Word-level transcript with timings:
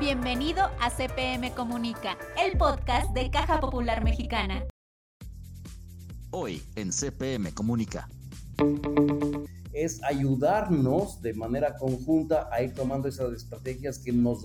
Bienvenido 0.00 0.62
a 0.80 0.90
CPM 0.90 1.52
Comunica, 1.54 2.16
el 2.40 2.56
podcast 2.56 3.12
de 3.14 3.32
Caja 3.32 3.58
Popular 3.58 4.04
Mexicana. 4.04 4.64
Hoy 6.30 6.62
en 6.76 6.92
CPM 6.92 7.52
Comunica. 7.52 8.08
Es 9.72 10.00
ayudarnos 10.04 11.20
de 11.20 11.34
manera 11.34 11.74
conjunta 11.74 12.48
a 12.52 12.62
ir 12.62 12.74
tomando 12.74 13.08
esas 13.08 13.32
estrategias 13.32 13.98
que 13.98 14.12
nos, 14.12 14.44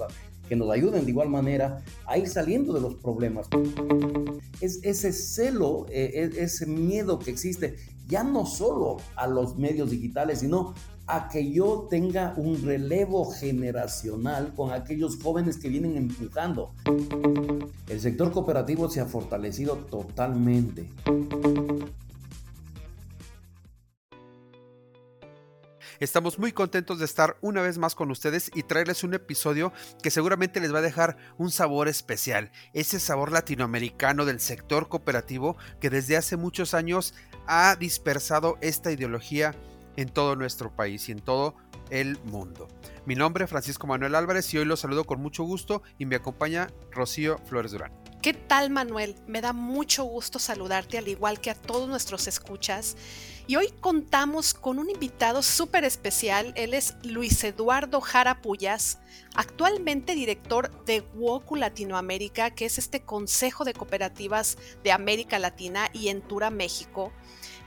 que 0.50 0.55
nos 0.55 0.71
ayuden 0.71 1.05
de 1.05 1.12
igual 1.12 1.29
manera 1.29 1.83
a 2.08 2.17
ir 2.17 2.28
saliendo 2.28 2.74
de 2.74 2.81
los 2.81 2.96
problemas. 2.96 3.47
Es 4.60 4.79
ese 4.81 5.13
celo, 5.13 5.85
eh, 5.90 6.31
ese 6.35 6.65
miedo 6.65 7.20
que 7.20 7.29
existe, 7.29 7.76
ya 8.08 8.24
no 8.24 8.47
solo 8.47 8.97
a 9.15 9.28
los 9.28 9.56
medios 9.56 9.92
digitales, 9.92 10.40
sino 10.40 10.74
a 11.08 11.28
que 11.28 11.51
yo 11.51 11.88
tenga 11.90 12.33
un 12.38 12.63
relevo 12.63 13.29
generacional 13.31 14.54
con 14.56 14.72
aquellos 14.72 15.22
jóvenes 15.22 15.58
que 15.58 15.69
vienen 15.69 15.97
empujando. 15.97 16.73
El 17.88 18.00
sector 18.00 18.32
cooperativo 18.32 18.90
se 18.90 19.02
ha 19.02 19.05
fortalecido 19.05 19.76
totalmente. 19.76 20.90
Estamos 26.00 26.38
muy 26.38 26.52
contentos 26.52 27.00
de 27.00 27.05
estar 27.05 27.38
una 27.40 27.62
vez 27.62 27.77
más 27.77 27.96
con 27.96 28.12
ustedes 28.12 28.52
y 28.54 28.63
traerles 28.63 29.05
un 29.05 29.13
episodio 29.13 29.72
que 30.02 30.12
seguramente 30.12 30.60
les 30.60 30.74
va 30.74 30.80
a 30.80 30.82
dejar 30.82 31.16
un 31.38 31.49
sabor 31.49 31.88
especial, 31.88 32.52
ese 32.74 32.99
sabor 32.99 33.32
latinoamericano 33.32 34.26
del 34.26 34.41
sector 34.41 34.90
cooperativo 34.90 35.55
que 35.80 35.90
desde 35.90 36.18
hace 36.18 36.35
muchos 36.35 36.74
años 36.74 37.13
ha 37.48 37.77
dispersado 37.77 38.58
esta 38.60 38.91
ideología 38.91 39.55
en 39.96 40.10
todo 40.10 40.36
nuestro 40.36 40.76
país 40.76 41.10
y 41.10 41.12
en 41.12 41.20
todo 41.20 41.56
el 41.90 42.18
mundo. 42.24 42.68
Mi 43.06 43.16
nombre 43.16 43.44
es 43.44 43.50
Francisco 43.50 43.88
Manuel 43.88 44.16
Álvarez 44.16 44.54
y 44.54 44.58
hoy 44.58 44.66
los 44.66 44.80
saludo 44.80 45.04
con 45.04 45.22
mucho 45.22 45.44
gusto 45.44 45.84
y 45.98 46.06
me 46.06 46.16
acompaña 46.16 46.70
Rocío 46.92 47.38
Flores 47.46 47.72
Durán. 47.72 47.92
¿Qué 48.22 48.34
tal 48.34 48.70
Manuel? 48.70 49.16
Me 49.27 49.41
da 49.41 49.52
mucho 49.52 50.05
gusto 50.05 50.40
saludarte 50.40 50.98
al 50.98 51.10
igual 51.10 51.41
que 51.41 51.50
a 51.50 51.55
todos 51.55 51.90
nuestros 51.90 52.27
escuchas. 52.27 52.96
Y 53.48 53.58
hoy 53.58 53.74
contamos 53.82 54.54
con 54.54 54.80
un 54.80 54.90
invitado 54.90 55.44
súper 55.44 55.84
especial. 55.84 56.54
Él 56.55 56.74
es 56.74 56.96
Luis 57.04 57.44
Eduardo 57.44 58.00
Jara 58.00 58.41
Puyas, 58.41 59.00
actualmente 59.35 60.16
director 60.16 60.72
de 60.85 61.02
WOCU 61.16 61.57
Latinoamérica, 61.57 62.52
que 62.52 62.63
es 62.63 62.78
este 62.78 63.02
Consejo 63.02 63.66
de 63.66 63.74
Cooperativas 63.74 64.57
de 64.85 64.94
América 64.94 65.38
Latina 65.38 65.89
y 65.91 66.07
Entura 66.07 66.50
México 66.50 67.11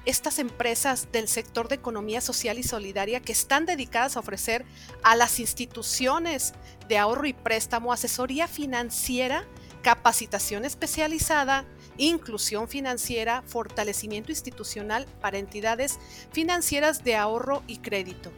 estas 0.07 0.39
empresas 0.39 1.09
del 1.12 1.29
sector 1.29 1.69
de 1.69 1.75
economía 1.75 2.21
social 2.21 2.59
y 2.59 2.62
solidaria 2.62 3.21
que 3.21 3.33
están 3.33 3.67
dedicadas 3.67 4.17
a 4.17 4.21
ofrecer 4.21 4.65
a 5.03 5.17
las 5.17 5.41
instituciones 5.41 6.55
de 6.89 6.97
ahorro 6.97 7.27
y 7.27 7.33
préstamo 7.33 7.93
asesoría 7.93 8.47
financiera, 8.47 9.45
capacitación 9.83 10.65
especializada, 10.65 11.65
inclusión 11.99 12.69
financiera, 12.69 13.43
fortalecimiento 13.47 14.31
institucional 14.31 15.07
para 15.21 15.39
entidades 15.39 15.99
financieras 16.33 17.03
de 17.03 17.17
ahorro 17.17 17.62
y 17.67 17.79
crédito. 17.79 18.31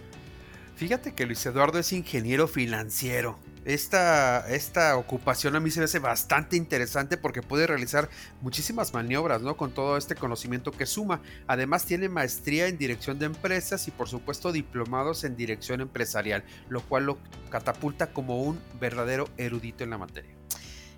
Fíjate 0.76 1.14
que 1.14 1.26
Luis 1.26 1.44
Eduardo 1.44 1.78
es 1.78 1.92
ingeniero 1.92 2.48
financiero 2.48 3.38
esta, 3.68 4.48
esta 4.48 4.96
ocupación 4.96 5.54
a 5.54 5.60
mí 5.60 5.70
se 5.70 5.80
me 5.80 5.84
hace 5.84 5.98
bastante 5.98 6.56
interesante 6.56 7.18
porque 7.18 7.42
puede 7.42 7.66
realizar 7.66 8.08
muchísimas 8.40 8.94
maniobras, 8.94 9.42
¿no? 9.42 9.58
Con 9.58 9.72
todo 9.72 9.98
este 9.98 10.14
conocimiento 10.14 10.72
que 10.72 10.86
suma. 10.86 11.20
Además 11.46 11.84
tiene 11.84 12.08
maestría 12.08 12.66
en 12.66 12.78
dirección 12.78 13.18
de 13.18 13.26
empresas 13.26 13.86
y 13.86 13.90
por 13.90 14.08
supuesto 14.08 14.52
diplomados 14.52 15.22
en 15.24 15.36
dirección 15.36 15.82
empresarial, 15.82 16.44
lo 16.70 16.80
cual 16.80 17.04
lo 17.04 17.18
catapulta 17.50 18.06
como 18.06 18.42
un 18.42 18.58
verdadero 18.80 19.28
erudito 19.36 19.84
en 19.84 19.90
la 19.90 19.98
materia. 19.98 20.37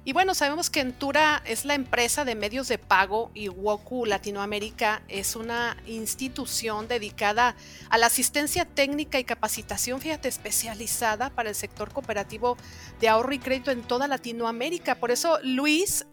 Y 0.02 0.14
bueno, 0.14 0.34
sabemos 0.34 0.70
que 0.70 0.80
Entura 0.80 1.42
es 1.44 1.66
la 1.66 1.74
empresa 1.74 2.24
de 2.24 2.34
medios 2.34 2.68
de 2.68 2.78
pago 2.78 3.30
y 3.34 3.50
Woku 3.50 4.06
Latinoamérica 4.06 5.02
es 5.08 5.36
una 5.36 5.76
institución 5.86 6.88
dedicada 6.88 7.54
a 7.90 7.98
la 7.98 8.06
asistencia 8.06 8.64
técnica 8.64 9.18
y 9.18 9.24
capacitación, 9.24 10.00
fíjate, 10.00 10.28
especializada 10.28 11.28
para 11.28 11.50
el 11.50 11.54
sector 11.54 11.92
cooperativo 11.92 12.56
de 12.98 13.10
ahorro 13.10 13.34
y 13.34 13.40
crédito 13.40 13.70
en 13.72 13.82
toda 13.82 14.08
Latinoamérica. 14.08 14.94
Por 14.94 15.10
eso 15.10 15.38
Luis 15.42 16.06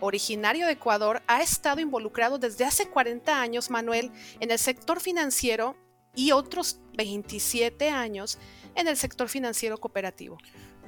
originario 0.00 0.66
de 0.66 0.72
Ecuador, 0.72 1.22
ha 1.26 1.42
estado 1.42 1.80
involucrado 1.80 2.38
desde 2.38 2.64
hace 2.64 2.88
40 2.88 3.40
años, 3.40 3.70
Manuel, 3.70 4.12
en 4.40 4.50
el 4.50 4.58
sector 4.58 5.00
financiero 5.00 5.76
y 6.14 6.32
otros 6.32 6.80
27 6.96 7.90
años 7.90 8.38
en 8.74 8.88
el 8.88 8.96
sector 8.96 9.28
financiero 9.28 9.78
cooperativo 9.78 10.38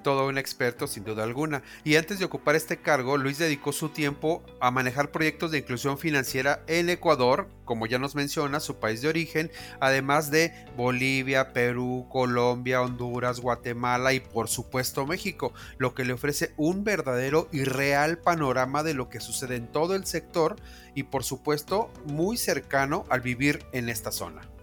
todo 0.02 0.26
un 0.26 0.38
experto 0.38 0.86
sin 0.86 1.04
duda 1.04 1.24
alguna. 1.24 1.62
Y 1.84 1.96
antes 1.96 2.18
de 2.18 2.24
ocupar 2.24 2.56
este 2.56 2.78
cargo, 2.78 3.16
Luis 3.16 3.38
dedicó 3.38 3.72
su 3.72 3.90
tiempo 3.90 4.42
a 4.60 4.70
manejar 4.70 5.10
proyectos 5.10 5.50
de 5.50 5.58
inclusión 5.58 5.98
financiera 5.98 6.62
en 6.66 6.90
Ecuador, 6.90 7.48
como 7.64 7.86
ya 7.86 7.98
nos 7.98 8.14
menciona, 8.14 8.60
su 8.60 8.76
país 8.76 9.02
de 9.02 9.08
origen, 9.08 9.50
además 9.80 10.30
de 10.30 10.52
Bolivia, 10.76 11.52
Perú, 11.52 12.06
Colombia, 12.10 12.82
Honduras, 12.82 13.40
Guatemala 13.40 14.12
y 14.12 14.20
por 14.20 14.48
supuesto 14.48 15.06
México, 15.06 15.52
lo 15.76 15.94
que 15.94 16.04
le 16.04 16.14
ofrece 16.14 16.52
un 16.56 16.84
verdadero 16.84 17.48
y 17.52 17.64
real 17.64 18.18
panorama 18.18 18.82
de 18.82 18.94
lo 18.94 19.08
que 19.08 19.20
sucede 19.20 19.56
en 19.56 19.68
todo 19.68 19.94
el 19.94 20.06
sector 20.06 20.56
y 20.94 21.04
por 21.04 21.24
supuesto 21.24 21.92
muy 22.04 22.36
cercano 22.36 23.04
al 23.10 23.20
vivir 23.20 23.64
en 23.72 23.88
esta 23.88 24.12
zona. 24.12 24.57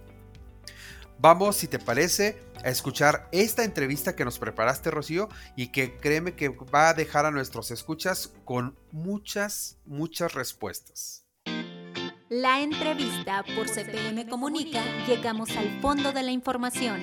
Vamos, 1.18 1.56
si 1.56 1.68
te 1.68 1.80
parece, 1.80 2.38
a 2.64 2.70
escuchar 2.70 3.30
esta 3.32 3.64
entrevista 3.64 4.16
que 4.16 4.26
nos 4.26 4.38
preparaste, 4.38 4.92
Rocío, 4.92 5.30
y 5.56 5.68
que 5.68 5.98
créeme 5.98 6.36
que 6.36 6.50
va 6.50 6.90
a 6.90 6.94
dejar 6.94 7.26
a 7.26 7.32
nuestros 7.32 7.72
escuchas 7.72 8.34
con 8.44 8.78
muchas, 8.92 9.78
muchas 9.86 10.34
respuestas. 10.34 11.26
La 12.30 12.62
entrevista 12.62 13.44
por 13.56 13.70
CPM 13.70 14.28
Comunica, 14.28 14.84
llegamos 15.08 15.56
al 15.56 15.80
fondo 15.80 16.12
de 16.12 16.24
la 16.24 16.32
información. 16.32 17.02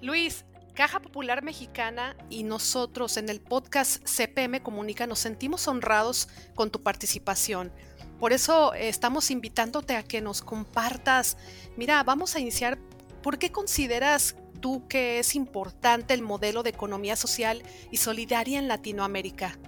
Luis, 0.00 0.44
Caja 0.74 1.00
Popular 1.00 1.42
Mexicana 1.42 2.16
y 2.28 2.42
nosotros 2.42 3.16
en 3.16 3.30
el 3.30 3.40
podcast 3.40 4.04
CPM 4.04 4.62
Comunica 4.62 5.06
nos 5.06 5.20
sentimos 5.20 5.68
honrados 5.68 6.28
con 6.54 6.70
tu 6.70 6.82
participación. 6.82 7.72
Por 8.18 8.32
eso 8.32 8.74
eh, 8.74 8.88
estamos 8.88 9.30
invitándote 9.30 9.94
a 9.96 10.02
que 10.02 10.20
nos 10.20 10.42
compartas. 10.42 11.36
Mira, 11.76 12.02
vamos 12.02 12.34
a 12.36 12.40
iniciar. 12.40 12.78
¿Por 13.22 13.38
qué 13.38 13.50
consideras 13.50 14.36
tú 14.60 14.86
que 14.88 15.18
es 15.18 15.34
importante 15.34 16.14
el 16.14 16.22
modelo 16.22 16.62
de 16.62 16.70
economía 16.70 17.16
social 17.16 17.62
y 17.90 17.98
solidaria 17.98 18.58
en 18.58 18.68
Latinoamérica? 18.68 19.58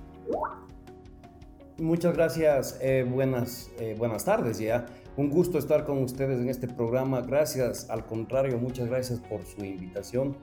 Muchas 1.76 2.14
gracias, 2.14 2.78
eh, 2.80 3.06
buenas, 3.08 3.70
eh, 3.78 3.94
buenas 3.96 4.24
tardes 4.24 4.58
ya. 4.58 4.86
Un 5.16 5.30
gusto 5.30 5.58
estar 5.58 5.84
con 5.84 6.02
ustedes 6.02 6.40
en 6.40 6.48
este 6.48 6.68
programa. 6.68 7.20
Gracias, 7.20 7.88
al 7.90 8.06
contrario, 8.06 8.58
muchas 8.58 8.88
gracias 8.88 9.20
por 9.20 9.44
su 9.44 9.64
invitación. 9.64 10.36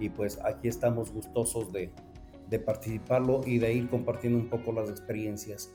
Y 0.00 0.10
pues 0.10 0.38
aquí 0.44 0.68
estamos 0.68 1.10
gustosos 1.10 1.72
de, 1.72 1.90
de 2.48 2.58
participarlo 2.58 3.42
y 3.46 3.58
de 3.58 3.72
ir 3.72 3.88
compartiendo 3.88 4.38
un 4.38 4.48
poco 4.48 4.72
las 4.72 4.88
experiencias. 4.90 5.70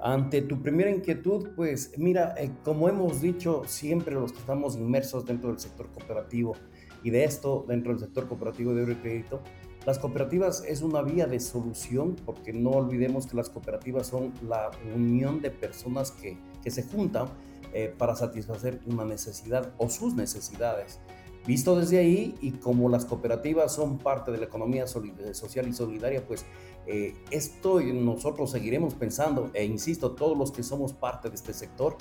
Ante 0.00 0.42
tu 0.42 0.60
primera 0.60 0.90
inquietud, 0.90 1.50
pues 1.56 1.92
mira, 1.96 2.34
eh, 2.36 2.50
como 2.62 2.88
hemos 2.88 3.20
dicho 3.20 3.62
siempre 3.66 4.14
los 4.14 4.32
que 4.32 4.38
estamos 4.38 4.76
inmersos 4.76 5.24
dentro 5.24 5.50
del 5.50 5.58
sector 5.58 5.88
cooperativo 5.92 6.54
y 7.02 7.10
de 7.10 7.24
esto 7.24 7.64
dentro 7.66 7.92
del 7.92 8.00
sector 8.00 8.28
cooperativo 8.28 8.74
de 8.74 8.82
oro 8.82 8.92
y 8.92 8.96
crédito, 8.96 9.40
las 9.86 9.98
cooperativas 9.98 10.64
es 10.66 10.82
una 10.82 11.02
vía 11.02 11.26
de 11.26 11.40
solución 11.40 12.16
porque 12.24 12.52
no 12.52 12.70
olvidemos 12.70 13.26
que 13.26 13.36
las 13.36 13.50
cooperativas 13.50 14.06
son 14.06 14.32
la 14.48 14.70
unión 14.94 15.42
de 15.42 15.50
personas 15.50 16.10
que, 16.10 16.38
que 16.62 16.70
se 16.70 16.82
juntan 16.84 17.28
eh, 17.74 17.92
para 17.96 18.14
satisfacer 18.14 18.80
una 18.86 19.04
necesidad 19.04 19.72
o 19.78 19.88
sus 19.90 20.14
necesidades. 20.14 21.00
Visto 21.46 21.78
desde 21.78 21.98
ahí 21.98 22.34
y 22.40 22.52
como 22.52 22.88
las 22.88 23.04
cooperativas 23.04 23.74
son 23.74 23.98
parte 23.98 24.32
de 24.32 24.38
la 24.38 24.44
economía 24.44 24.86
social 24.86 25.68
y 25.68 25.72
solidaria, 25.74 26.26
pues 26.26 26.46
eh, 26.86 27.14
esto 27.30 27.80
nosotros 27.80 28.50
seguiremos 28.50 28.94
pensando, 28.94 29.50
e 29.54 29.64
insisto, 29.64 30.12
todos 30.12 30.36
los 30.36 30.52
que 30.52 30.62
somos 30.62 30.92
parte 30.92 31.28
de 31.28 31.34
este 31.34 31.52
sector, 31.52 31.96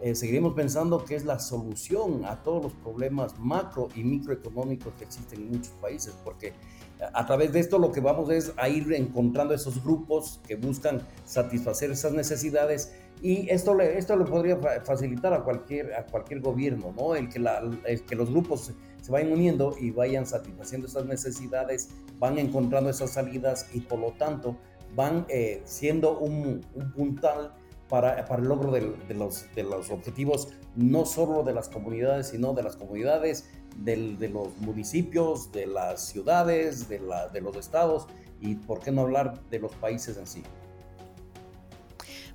eh, 0.00 0.14
seguiremos 0.14 0.54
pensando 0.54 1.04
que 1.04 1.16
es 1.16 1.24
la 1.24 1.40
solución 1.40 2.24
a 2.24 2.42
todos 2.44 2.62
los 2.62 2.72
problemas 2.72 3.36
macro 3.38 3.88
y 3.96 4.04
microeconómicos 4.04 4.94
que 4.94 5.04
existen 5.04 5.40
en 5.40 5.50
muchos 5.50 5.72
países, 5.80 6.14
porque 6.24 6.52
a 7.12 7.26
través 7.26 7.52
de 7.52 7.60
esto 7.60 7.78
lo 7.78 7.90
que 7.90 8.00
vamos 8.00 8.30
es 8.30 8.52
a 8.56 8.68
ir 8.68 8.92
encontrando 8.92 9.54
esos 9.54 9.82
grupos 9.82 10.40
que 10.46 10.54
buscan 10.54 11.02
satisfacer 11.24 11.90
esas 11.90 12.12
necesidades 12.12 12.92
y 13.22 13.50
esto 13.50 13.78
esto 13.80 14.16
le 14.16 14.24
podría 14.24 14.56
facilitar 14.84 15.32
a 15.32 15.42
cualquier, 15.42 15.94
a 15.94 16.06
cualquier 16.06 16.40
gobierno, 16.40 16.94
¿no? 16.96 17.16
El 17.16 17.28
que, 17.28 17.40
la, 17.40 17.60
el 17.84 18.04
que 18.04 18.14
los 18.14 18.30
grupos 18.30 18.72
se 19.00 19.12
vayan 19.12 19.32
uniendo 19.32 19.74
y 19.78 19.90
vayan 19.90 20.26
satisfaciendo 20.26 20.86
esas 20.86 21.06
necesidades, 21.06 21.90
van 22.18 22.38
encontrando 22.38 22.90
esas 22.90 23.12
salidas 23.12 23.66
y 23.72 23.80
por 23.80 23.98
lo 23.98 24.12
tanto 24.12 24.56
van 24.94 25.26
eh, 25.28 25.62
siendo 25.64 26.18
un, 26.18 26.60
puntal 26.94 27.54
para, 27.88 28.24
para, 28.24 28.42
el 28.42 28.48
logro 28.48 28.70
de, 28.72 29.14
los, 29.14 29.46
de 29.54 29.62
los 29.62 29.90
objetivos 29.90 30.48
no 30.76 31.06
solo 31.06 31.42
de 31.42 31.54
las 31.54 31.68
comunidades, 31.68 32.28
sino 32.28 32.52
de 32.52 32.62
las 32.62 32.76
comunidades 32.76 33.48
de 33.76 34.28
los 34.28 34.56
municipios, 34.58 35.52
de 35.52 35.66
las 35.66 36.08
ciudades, 36.08 36.88
de, 36.88 36.98
la, 36.98 37.28
de 37.28 37.40
los 37.40 37.56
estados 37.56 38.06
y 38.40 38.56
por 38.56 38.80
qué 38.80 38.90
no 38.90 39.02
hablar 39.02 39.40
de 39.50 39.60
los 39.60 39.72
países 39.76 40.16
en 40.16 40.26
sí. 40.26 40.42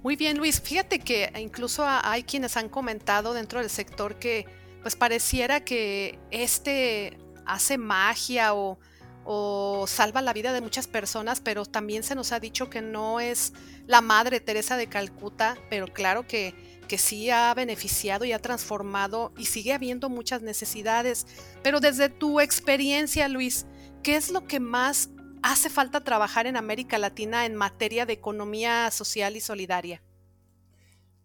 Muy 0.01 0.15
bien, 0.15 0.37
Luis. 0.37 0.59
Fíjate 0.59 0.99
que 0.99 1.31
incluso 1.39 1.83
hay 1.85 2.23
quienes 2.23 2.57
han 2.57 2.69
comentado 2.69 3.33
dentro 3.33 3.59
del 3.59 3.69
sector 3.69 4.15
que 4.15 4.45
pues 4.83 4.95
pareciera 4.95 5.65
que 5.65 6.19
este 6.29 7.17
hace 7.45 7.77
magia 7.77 8.53
o, 8.53 8.77
o 9.25 9.85
salva 9.87 10.21
la 10.21 10.33
vida 10.33 10.53
de 10.53 10.61
muchas 10.61 10.87
personas, 10.87 11.41
pero 11.41 11.65
también 11.65 12.03
se 12.03 12.15
nos 12.15 12.31
ha 12.31 12.39
dicho 12.39 12.69
que 12.69 12.81
no 12.81 13.19
es 13.19 13.53
la 13.87 14.01
Madre 14.01 14.39
Teresa 14.39 14.77
de 14.77 14.87
Calcuta, 14.87 15.57
pero 15.69 15.87
claro 15.87 16.27
que, 16.27 16.53
que 16.87 16.97
sí 16.97 17.29
ha 17.29 17.53
beneficiado 17.53 18.25
y 18.25 18.33
ha 18.33 18.39
transformado 18.39 19.33
y 19.37 19.45
sigue 19.45 19.73
habiendo 19.73 20.09
muchas 20.09 20.41
necesidades. 20.41 21.25
Pero 21.63 21.79
desde 21.79 22.09
tu 22.09 22.39
experiencia, 22.39 23.27
Luis, 23.27 23.65
¿qué 24.03 24.15
es 24.15 24.29
lo 24.29 24.45
que 24.45 24.59
más 24.59 25.09
hace 25.41 25.69
falta 25.69 26.03
trabajar 26.03 26.45
en 26.47 26.57
América 26.57 26.97
Latina 26.97 27.45
en 27.45 27.55
materia 27.55 28.05
de 28.05 28.13
economía 28.13 28.91
social 28.91 29.35
y 29.35 29.41
solidaria? 29.41 30.01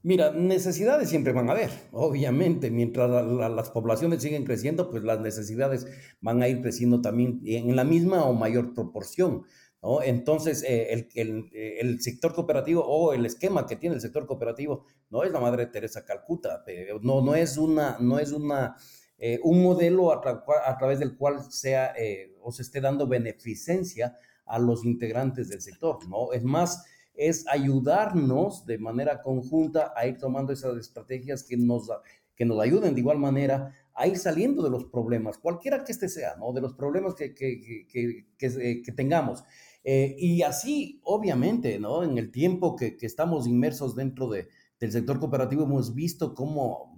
Mira, 0.09 0.31
necesidades 0.31 1.11
siempre 1.11 1.35
van 1.35 1.51
a 1.51 1.53
haber, 1.53 1.69
obviamente. 1.93 2.71
Mientras 2.71 3.11
las 3.11 3.69
poblaciones 3.69 4.23
siguen 4.23 4.47
creciendo, 4.47 4.89
pues 4.89 5.03
las 5.03 5.21
necesidades 5.21 5.87
van 6.23 6.41
a 6.41 6.49
ir 6.49 6.63
creciendo 6.63 7.03
también 7.03 7.43
en 7.45 7.77
la 7.77 7.85
misma 7.85 8.25
o 8.25 8.33
mayor 8.33 8.73
proporción. 8.73 9.43
¿no? 9.83 10.01
Entonces, 10.01 10.65
eh, 10.67 11.07
el, 11.15 11.51
el, 11.53 12.01
sector 12.01 12.33
cooperativo 12.33 12.87
o 12.87 13.13
el 13.13 13.27
esquema 13.27 13.67
que 13.67 13.77
tiene 13.77 13.97
el 13.97 14.01
sector 14.01 14.25
cooperativo 14.25 14.87
no 15.11 15.25
es 15.25 15.31
la 15.31 15.41
Madre 15.41 15.67
Teresa 15.67 16.07
Calcuta, 16.07 16.65
no, 17.03 17.21
no 17.21 17.35
es, 17.35 17.59
una, 17.59 17.99
no 18.01 18.19
es 18.19 18.33
una, 18.33 18.77
eh, 19.19 19.39
un 19.43 19.63
modelo 19.63 20.11
a, 20.11 20.23
a, 20.65 20.79
través 20.79 21.01
del 21.01 21.19
cual 21.19 21.53
sea 21.53 21.93
eh, 21.99 22.35
o 22.41 22.51
se 22.51 22.63
esté 22.63 22.81
dando 22.81 23.07
beneficencia 23.07 24.17
a 24.47 24.59
los 24.59 24.87
integrantes 24.87 25.51
del 25.51 25.61
sector, 25.61 26.09
¿no? 26.09 26.33
Es 26.33 26.45
más, 26.45 26.87
es 27.19 27.47
ayudarnos 27.49 28.65
de 28.65 28.79
manera 28.79 29.21
conjunta 29.21 29.93
a 29.95 30.07
ir 30.07 30.17
tomando 30.17 30.53
esas 30.53 30.79
estrategias 30.79 31.43
que 31.43 31.57
nos, 31.57 31.91
que 32.35 32.45
nos 32.45 32.61
ayuden 32.61 32.95
de 32.95 33.01
igual 33.01 33.19
manera 33.19 33.75
a 33.95 34.07
ir 34.07 34.17
saliendo 34.17 34.63
de 34.63 34.71
los 34.71 34.85
problemas, 34.85 35.39
cualquiera 35.39 35.83
que 35.83 35.91
este 35.91 36.09
sea, 36.09 36.37
¿no? 36.37 36.53
De 36.53 36.61
los 36.61 36.75
problemas 36.75 37.15
que, 37.17 37.35
que, 37.35 37.87
que, 37.89 38.83
que 38.83 38.93
tengamos. 38.93 39.43
Eh, 39.91 40.17
y 40.19 40.43
así, 40.43 41.01
obviamente, 41.03 41.79
¿no? 41.79 42.03
En 42.03 42.19
el 42.19 42.31
tiempo 42.31 42.77
que, 42.77 42.97
estamos 43.01 43.47
inmersos 43.47 43.97
dentro 43.97 44.29
de, 44.29 44.49
del 44.79 44.93
sector 44.93 45.19
cooperativo, 45.19 45.65
hemos 45.65 45.95
visto 45.95 46.35
cómo 46.35 46.98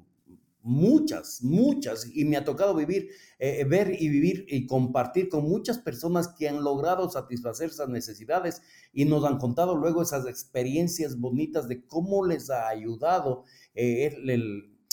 muchas, 0.63 1.43
muchas, 1.43 2.07
y 2.15 2.25
me 2.25 2.37
ha 2.37 2.45
tocado 2.45 2.75
vivir, 2.75 3.09
eh, 3.39 3.65
ver 3.65 3.97
y 3.99 4.09
vivir 4.09 4.45
y 4.49 4.67
compartir 4.67 5.29
con 5.29 5.45
muchas 5.45 5.79
personas 5.79 6.29
que 6.29 6.49
han 6.49 6.63
logrado 6.63 7.11
satisfacer 7.11 7.71
esas 7.71 7.89
necesidades 7.89 8.63
y 8.93 9.05
nos 9.05 9.25
han 9.25 9.39
contado 9.39 9.77
luego 9.77 10.03
esas 10.03 10.27
experiencias 10.27 11.19
bonitas 11.19 11.69
de 11.69 11.85
cómo 11.87 12.27
les 12.27 12.51
ha 12.51 12.69
ayudado 12.69 13.45
eh, 13.75 14.17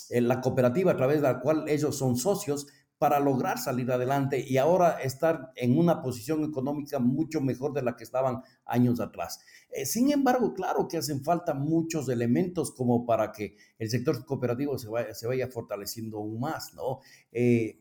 la 0.10 0.42
cooperativa 0.42 0.94
a 0.94 0.98
través 0.98 1.18
de 1.18 1.28
la 1.28 1.40
cual 1.42 1.66
ellos 1.68 1.98
son 1.98 2.16
socios 2.16 2.68
para 2.98 3.20
lograr 3.20 3.60
salir 3.60 3.92
adelante 3.92 4.44
y 4.48 4.58
ahora 4.58 5.00
estar 5.02 5.52
en 5.56 5.78
una 5.78 6.02
posición 6.02 6.44
económica 6.44 7.00
mucho 7.00 7.42
mejor 7.42 7.74
de 7.74 7.84
la 7.84 7.96
que 7.96 8.04
estaban 8.04 8.42
años 8.66 9.00
atrás. 9.00 9.40
Eh, 9.72 9.86
sin 9.86 10.12
embargo, 10.12 10.54
claro 10.54 10.88
que 10.88 10.98
hacen 10.98 11.24
falta 11.24 11.54
muchos 11.54 12.10
elementos 12.10 12.72
como 12.72 13.06
para 13.06 13.32
que 13.32 13.56
el 13.78 13.90
sector 13.90 14.26
cooperativo 14.26 14.78
se 14.78 14.88
vaya, 14.90 15.48
fortaleciendo 15.48 16.18
aún 16.18 16.40
más, 16.40 16.74
¿no? 16.74 17.00
Eh, 17.32 17.80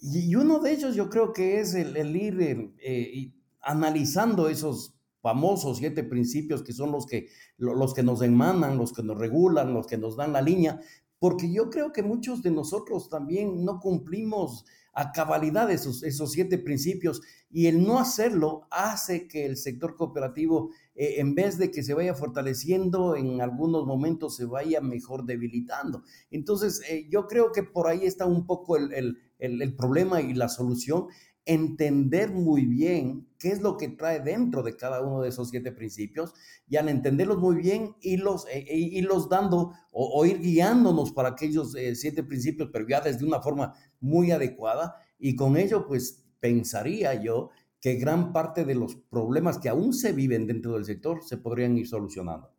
y, 0.00 0.34
uno 0.34 0.60
de 0.60 0.72
ellos 0.72 0.94
yo 0.94 1.08
creo 1.08 1.32
que 1.32 1.58
es 1.58 1.74
el, 1.74 2.16
ir 2.16 2.74
eh, 2.78 3.32
analizando 3.62 4.48
esos 4.48 4.96
famosos 5.26 5.78
siete 5.78 6.04
principios 6.04 6.62
que 6.62 6.72
son 6.72 6.92
los 6.92 7.04
que, 7.04 7.26
los 7.56 7.94
que 7.94 8.04
nos 8.04 8.22
emanan, 8.22 8.78
los 8.78 8.92
que 8.92 9.02
nos 9.02 9.18
regulan, 9.18 9.74
los 9.74 9.88
que 9.88 9.98
nos 9.98 10.16
dan 10.16 10.32
la 10.32 10.40
línea, 10.40 10.80
porque 11.18 11.52
yo 11.52 11.70
creo 11.70 11.92
que 11.92 12.02
muchos 12.02 12.42
de 12.42 12.50
nosotros 12.50 13.08
también 13.08 13.64
no 13.64 13.80
cumplimos 13.80 14.64
a 14.92 15.12
cabalidad 15.12 15.70
esos, 15.70 16.02
esos 16.02 16.32
siete 16.32 16.56
principios 16.56 17.20
y 17.50 17.66
el 17.66 17.84
no 17.84 17.98
hacerlo 17.98 18.66
hace 18.70 19.28
que 19.28 19.44
el 19.44 19.58
sector 19.58 19.94
cooperativo, 19.94 20.70
eh, 20.94 21.16
en 21.18 21.34
vez 21.34 21.58
de 21.58 21.70
que 21.70 21.82
se 21.82 21.92
vaya 21.92 22.14
fortaleciendo, 22.14 23.14
en 23.14 23.42
algunos 23.42 23.86
momentos 23.86 24.36
se 24.36 24.46
vaya 24.46 24.80
mejor 24.80 25.26
debilitando. 25.26 26.02
Entonces, 26.30 26.80
eh, 26.88 27.06
yo 27.10 27.26
creo 27.26 27.52
que 27.52 27.62
por 27.62 27.88
ahí 27.88 28.06
está 28.06 28.24
un 28.24 28.46
poco 28.46 28.78
el, 28.78 28.92
el, 29.38 29.62
el 29.62 29.76
problema 29.76 30.22
y 30.22 30.32
la 30.32 30.48
solución 30.48 31.08
entender 31.46 32.32
muy 32.32 32.66
bien 32.66 33.28
qué 33.38 33.50
es 33.50 33.62
lo 33.62 33.76
que 33.76 33.88
trae 33.88 34.20
dentro 34.20 34.62
de 34.64 34.76
cada 34.76 35.00
uno 35.00 35.22
de 35.22 35.28
esos 35.28 35.48
siete 35.48 35.70
principios 35.70 36.34
y 36.68 36.76
al 36.76 36.88
entenderlos 36.88 37.38
muy 37.38 37.56
bien 37.56 37.94
irlos, 38.00 38.46
eh, 38.50 38.66
eh 38.68 39.02
los 39.02 39.28
dando 39.28 39.72
o, 39.92 40.26
ir 40.26 40.40
guiándonos 40.40 41.12
para 41.12 41.30
aquellos 41.30 41.74
eh, 41.76 41.94
siete 41.94 42.24
principios, 42.24 42.70
pero 42.72 42.86
ya 42.86 43.00
desde 43.00 43.24
una 43.24 43.40
forma 43.40 43.74
muy 44.00 44.32
adecuada 44.32 44.96
y 45.18 45.36
con 45.36 45.56
ello 45.56 45.86
pues 45.86 46.24
pensaría 46.40 47.14
yo 47.14 47.50
que 47.80 47.94
gran 47.94 48.32
parte 48.32 48.64
de 48.64 48.74
los 48.74 48.96
problemas 48.96 49.58
que 49.58 49.68
aún 49.68 49.94
se 49.94 50.12
viven 50.12 50.48
dentro 50.48 50.72
del 50.72 50.84
sector 50.84 51.22
se 51.22 51.36
podrían 51.36 51.78
ir 51.78 51.86
solucionando. 51.86 52.50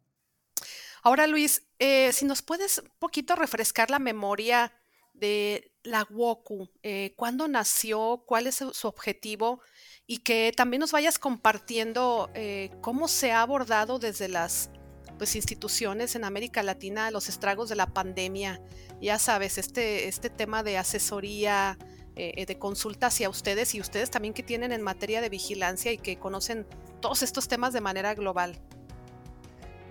Ahora 1.04 1.28
Luis, 1.28 1.64
eh, 1.80 2.12
si 2.14 2.26
nos 2.26 2.42
puedes 2.42 2.82
poquito 3.00 3.36
refrescar 3.36 3.90
la 3.90 4.00
memoria 4.00 4.72
de 5.20 5.72
la 5.84 6.06
WOCU, 6.10 6.70
eh, 6.84 7.14
cuándo 7.16 7.48
nació, 7.48 8.24
cuál 8.26 8.48
es 8.48 8.56
su, 8.56 8.88
objetivo 8.88 9.62
y 10.06 10.20
que 10.20 10.52
también 10.56 10.82
nos 10.82 10.92
vayas 10.92 11.18
compartiendo 11.18 12.30
eh, 12.34 12.72
cómo 12.82 13.08
se 13.08 13.32
ha 13.32 13.42
abordado 13.42 14.00
desde 14.00 14.28
las 14.28 14.70
pues, 15.18 15.36
instituciones 15.36 16.16
en 16.16 16.24
América 16.24 16.62
Latina 16.62 17.10
los 17.12 17.30
estragos 17.30 17.70
de 17.70 17.76
la 17.76 17.88
pandemia. 17.88 18.62
Ya 19.02 19.18
sabes, 19.18 19.58
este, 19.58 20.08
este 20.08 20.30
tema 20.30 20.64
de 20.64 20.78
asesoría, 20.78 21.78
eh, 22.16 22.46
de 22.46 22.58
consulta 22.58 23.08
hacia 23.08 23.30
ustedes 23.30 23.76
y 23.76 23.80
ustedes 23.80 24.10
también 24.10 24.34
que 24.34 24.44
tienen 24.44 24.72
en 24.72 24.82
materia 24.82 25.22
de 25.22 25.30
vigilancia 25.30 25.92
y 25.92 25.98
que 25.98 26.18
conocen 26.18 26.66
todos 27.00 27.22
estos 27.22 27.48
temas 27.48 27.74
de 27.74 27.82
manera 27.82 28.16
global. 28.16 28.60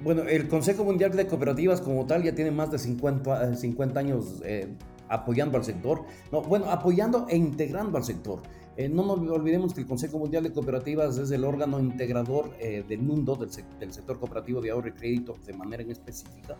Bueno, 0.02 0.24
el 0.24 0.48
Consejo 0.48 0.84
Mundial 0.84 1.12
de 1.12 1.26
Cooperativas 1.26 1.80
como 1.80 2.04
tal 2.04 2.22
ya 2.22 2.34
tiene 2.34 2.50
más 2.50 2.70
de 2.70 2.78
50, 2.78 3.56
50 3.56 4.00
años 4.00 4.42
apoyando 5.08 5.56
al 5.58 5.64
sector, 5.64 6.04
no, 6.32 6.42
bueno, 6.42 6.70
apoyando 6.70 7.26
e 7.28 7.36
integrando 7.36 7.98
al 7.98 8.04
sector. 8.04 8.42
Eh, 8.76 8.90
no 8.90 9.04
nos 9.04 9.18
olvidemos 9.30 9.72
que 9.72 9.80
el 9.80 9.86
Consejo 9.86 10.18
Mundial 10.18 10.42
de 10.42 10.52
Cooperativas 10.52 11.16
es 11.16 11.30
el 11.30 11.44
órgano 11.44 11.80
integrador 11.80 12.54
eh, 12.60 12.84
del 12.86 13.00
mundo 13.00 13.34
del, 13.34 13.48
del, 13.78 13.92
sector 13.92 14.18
cooperativo 14.18 14.60
de 14.60 14.70
ahorro 14.70 14.88
y 14.88 14.92
crédito 14.92 15.34
de 15.46 15.54
manera 15.54 15.82
en 15.82 15.90
específica. 15.90 16.56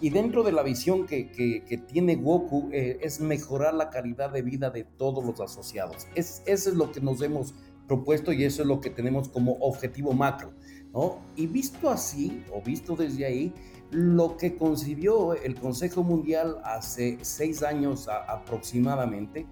Y 0.00 0.10
dentro 0.10 0.42
de 0.42 0.50
la 0.50 0.64
visión 0.64 1.06
que, 1.06 1.30
que, 1.30 1.78
tiene 1.78 2.16
Goku 2.16 2.70
eh, 2.72 2.98
es 3.02 3.20
mejorar 3.20 3.74
la 3.74 3.90
calidad 3.90 4.30
de 4.30 4.42
vida 4.42 4.70
de 4.70 4.82
todos 4.82 5.24
los 5.24 5.40
asociados. 5.40 6.08
Es, 6.16 6.42
eso 6.46 6.70
es 6.70 6.76
lo 6.76 6.90
que 6.90 7.00
nos 7.00 7.22
hemos 7.22 7.54
propuesto 7.86 8.32
y 8.32 8.44
eso 8.44 8.62
es 8.62 8.68
lo 8.68 8.80
que 8.80 8.90
tenemos 8.90 9.28
como 9.28 9.52
objetivo 9.60 10.12
macro. 10.12 10.52
¿No? 10.92 11.18
Y 11.36 11.46
visto 11.46 11.90
así, 11.90 12.44
o 12.52 12.60
visto 12.62 12.96
desde 12.96 13.24
ahí, 13.24 13.52
lo 13.90 14.36
que 14.36 14.56
concibió 14.56 15.34
el 15.34 15.56
Consejo 15.56 16.02
Mundial 16.02 16.58
hace 16.64 17.18
seis 17.22 17.62
años 17.62 18.08
aproximadamente 18.08 19.46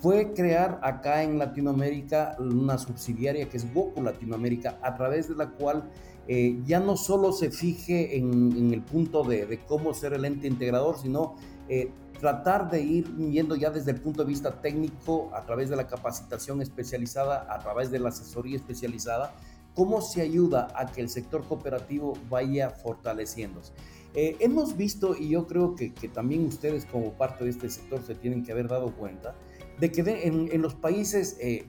fue 0.00 0.34
crear 0.34 0.80
acá 0.82 1.22
en 1.22 1.38
Latinoamérica 1.38 2.36
una 2.38 2.76
subsidiaria 2.76 3.48
que 3.48 3.56
es 3.56 3.72
Goku 3.72 4.02
Latinoamérica, 4.02 4.78
a 4.82 4.94
través 4.96 5.28
de 5.28 5.34
la 5.34 5.48
cual 5.48 5.88
eh, 6.26 6.60
ya 6.66 6.80
no 6.80 6.96
solo 6.96 7.32
se 7.32 7.50
fije 7.50 8.16
en, 8.16 8.72
el 8.72 8.82
punto 8.82 9.24
de, 9.24 9.60
cómo 9.66 9.94
ser 9.94 10.12
el 10.12 10.24
ente 10.24 10.46
integrador, 10.46 10.98
sino 10.98 11.36
eh, 11.68 11.90
tratar 12.20 12.70
de 12.70 12.80
ir 12.82 13.08
viendo 13.12 13.56
ya 13.56 13.70
desde 13.70 13.92
el 13.92 14.00
punto 14.00 14.22
de 14.22 14.28
vista 14.28 14.60
técnico, 14.60 15.30
a 15.34 15.44
través 15.44 15.70
de 15.70 15.76
la 15.76 15.86
capacitación 15.86 16.62
especializada, 16.62 17.46
a 17.48 17.58
través 17.60 17.90
de 17.90 17.98
la 17.98 18.08
asesoría 18.10 18.56
especializada, 18.56 19.34
cómo 19.74 20.00
se 20.00 20.22
ayuda 20.22 20.68
a 20.74 20.86
que 20.86 21.00
el 21.00 21.08
sector 21.08 21.44
cooperativo 21.46 22.14
vaya 22.28 22.70
fortaleciéndose. 22.70 23.72
Eh, 24.14 24.36
hemos 24.38 24.76
visto, 24.76 25.16
y 25.18 25.30
yo 25.30 25.46
creo 25.46 25.74
que, 25.74 25.90
también 26.12 26.46
ustedes 26.46 26.86
como 26.86 27.14
parte 27.14 27.44
de 27.44 27.50
este 27.50 27.68
sector 27.68 28.00
se 28.06 28.14
tienen 28.14 28.44
que 28.44 28.52
haber 28.52 28.68
dado 28.68 28.94
cuenta, 28.94 29.34
de 29.80 29.90
que 29.90 30.02
en, 30.28 30.62
los 30.62 30.74
países 30.74 31.36
eh, 31.40 31.66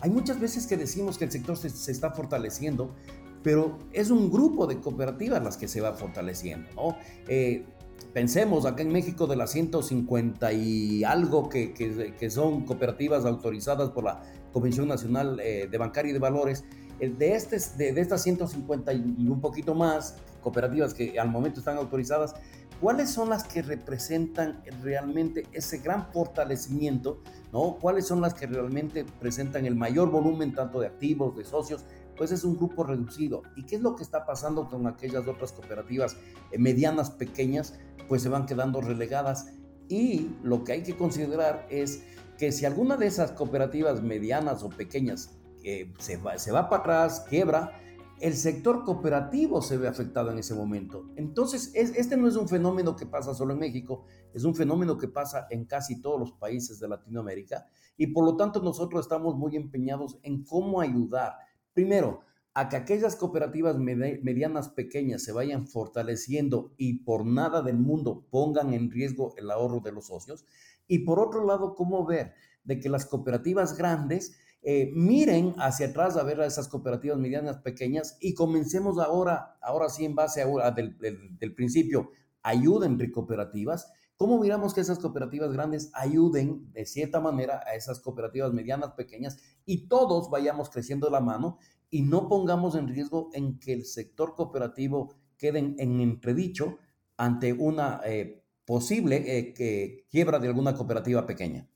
hay 0.00 0.10
muchas 0.10 0.38
veces 0.38 0.66
que 0.66 0.76
decimos 0.76 1.16
que 1.16 1.24
el 1.24 1.30
sector 1.30 1.56
se, 1.56 1.90
está 1.90 2.10
fortaleciendo, 2.10 2.94
pero 3.42 3.78
es 3.92 4.10
un 4.10 4.30
grupo 4.30 4.66
de 4.66 4.78
cooperativas 4.78 5.42
las 5.42 5.56
que 5.56 5.68
se 5.68 5.80
va 5.80 5.94
fortaleciendo, 5.94 6.68
¿no? 6.76 6.96
Eh, 7.26 7.64
pensemos 8.12 8.66
acá 8.66 8.82
en 8.82 8.92
México 8.92 9.26
de 9.26 9.36
las 9.36 9.50
150 9.52 10.52
y 10.52 11.04
algo 11.04 11.48
que, 11.48 11.72
que, 11.72 12.30
son 12.30 12.66
cooperativas 12.66 13.24
autorizadas 13.24 13.88
por 13.90 14.04
la 14.04 14.22
Comisión 14.52 14.88
Nacional 14.88 15.36
de 15.36 15.78
Bancaria 15.78 16.10
y 16.10 16.12
de 16.12 16.18
Valores, 16.18 16.64
de, 17.08 17.34
este, 17.34 17.58
de, 17.76 18.00
estas 18.00 18.22
150 18.22 18.92
y 18.92 19.28
un 19.28 19.40
poquito 19.40 19.74
más 19.74 20.16
cooperativas 20.42 20.94
que 20.94 21.18
al 21.18 21.30
momento 21.30 21.60
están 21.60 21.76
autorizadas, 21.76 22.34
¿cuáles 22.80 23.10
son 23.10 23.30
las 23.30 23.44
que 23.44 23.62
representan 23.62 24.62
realmente 24.82 25.46
ese 25.52 25.78
gran 25.78 26.12
fortalecimiento? 26.12 27.22
¿no? 27.52 27.78
¿Cuáles 27.80 28.06
son 28.06 28.20
las 28.20 28.34
que 28.34 28.46
realmente 28.46 29.04
presentan 29.18 29.66
el 29.66 29.76
mayor 29.76 30.10
volumen 30.10 30.54
tanto 30.54 30.80
de 30.80 30.86
activos, 30.86 31.36
de 31.36 31.44
socios? 31.44 31.84
Pues 32.16 32.32
es 32.32 32.44
un 32.44 32.56
grupo 32.56 32.84
reducido. 32.84 33.42
¿Y 33.56 33.64
qué 33.64 33.76
es 33.76 33.82
lo 33.82 33.96
que 33.96 34.02
está 34.02 34.26
pasando 34.26 34.68
con 34.68 34.86
aquellas 34.86 35.26
otras 35.26 35.52
cooperativas 35.52 36.16
eh, 36.52 36.58
medianas, 36.58 37.10
pequeñas? 37.10 37.74
Pues 38.08 38.22
se 38.22 38.28
van 38.28 38.46
quedando 38.46 38.80
relegadas. 38.80 39.54
Y 39.88 40.30
lo 40.42 40.62
que 40.64 40.72
hay 40.72 40.82
que 40.82 40.96
considerar 40.96 41.66
es 41.70 42.02
que 42.38 42.52
si 42.52 42.64
alguna 42.64 42.96
de 42.96 43.06
esas 43.06 43.32
cooperativas 43.32 44.02
medianas 44.02 44.62
o 44.62 44.68
pequeñas 44.68 45.39
eh, 45.64 45.92
se, 45.98 46.16
va, 46.16 46.38
se 46.38 46.52
va 46.52 46.68
para 46.68 46.82
atrás, 46.82 47.26
quiebra, 47.28 47.72
el 48.20 48.34
sector 48.34 48.84
cooperativo 48.84 49.62
se 49.62 49.78
ve 49.78 49.88
afectado 49.88 50.30
en 50.30 50.38
ese 50.38 50.54
momento. 50.54 51.10
Entonces, 51.16 51.72
este 51.74 52.16
no 52.16 52.28
es 52.28 52.36
un 52.36 52.48
fenómeno 52.48 52.94
que 52.94 53.06
pasa 53.06 53.34
solo 53.34 53.54
en 53.54 53.60
México, 53.60 54.04
es 54.34 54.44
un 54.44 54.54
fenómeno 54.54 54.98
que 54.98 55.08
pasa 55.08 55.46
en 55.50 55.64
casi 55.64 56.00
todos 56.02 56.20
los 56.20 56.32
países 56.32 56.78
de 56.78 56.88
Latinoamérica 56.88 57.66
y 57.96 58.08
por 58.08 58.24
lo 58.24 58.36
tanto 58.36 58.62
nosotros 58.62 59.02
estamos 59.02 59.36
muy 59.36 59.56
empeñados 59.56 60.18
en 60.22 60.44
cómo 60.44 60.80
ayudar, 60.80 61.34
primero, 61.72 62.20
a 62.52 62.68
que 62.68 62.76
aquellas 62.76 63.16
cooperativas 63.16 63.78
medianas 63.78 64.68
pequeñas 64.70 65.22
se 65.22 65.32
vayan 65.32 65.66
fortaleciendo 65.66 66.74
y 66.76 67.04
por 67.04 67.24
nada 67.24 67.62
del 67.62 67.78
mundo 67.78 68.26
pongan 68.28 68.74
en 68.74 68.90
riesgo 68.90 69.34
el 69.36 69.50
ahorro 69.50 69.80
de 69.80 69.92
los 69.92 70.08
socios. 70.08 70.44
Y 70.88 71.00
por 71.00 71.20
otro 71.20 71.46
lado, 71.46 71.74
cómo 71.74 72.04
ver 72.04 72.34
de 72.64 72.80
que 72.80 72.88
las 72.88 73.06
cooperativas 73.06 73.78
grandes 73.78 74.36
eh, 74.62 74.90
miren 74.94 75.54
hacia 75.56 75.86
atrás 75.86 76.16
a 76.16 76.22
ver 76.22 76.40
a 76.40 76.46
esas 76.46 76.68
cooperativas 76.68 77.18
medianas 77.18 77.58
pequeñas 77.58 78.18
y 78.20 78.34
comencemos 78.34 78.98
ahora, 78.98 79.56
ahora 79.62 79.88
sí 79.88 80.04
en 80.04 80.14
base 80.14 80.42
a, 80.42 80.70
del, 80.70 80.98
del, 80.98 81.54
principio, 81.54 82.10
ayuden 82.42 82.98
cooperativas. 83.10 83.90
¿Cómo 84.16 84.38
miramos 84.38 84.74
que 84.74 84.82
esas 84.82 84.98
cooperativas 84.98 85.50
grandes 85.50 85.90
ayuden 85.94 86.70
de 86.72 86.84
cierta 86.84 87.20
manera 87.20 87.62
a 87.66 87.74
esas 87.74 88.00
cooperativas 88.00 88.52
medianas 88.52 88.92
pequeñas 88.92 89.38
y 89.64 89.88
todos 89.88 90.28
vayamos 90.28 90.68
creciendo 90.68 91.08
la 91.08 91.20
mano 91.20 91.58
y 91.88 92.02
no 92.02 92.28
pongamos 92.28 92.74
en 92.74 92.88
riesgo 92.88 93.30
en 93.32 93.58
que 93.58 93.72
el 93.72 93.86
sector 93.86 94.34
cooperativo 94.34 95.14
quede 95.38 95.58
en, 95.60 96.00
entredicho 96.00 96.76
ante 97.16 97.54
una 97.54 98.02
eh, 98.04 98.44
posible 98.66 99.24
eh, 99.26 100.04
quiebra 100.10 100.38
de 100.38 100.48
alguna 100.48 100.74
cooperativa 100.74 101.26
pequeña? 101.26 101.69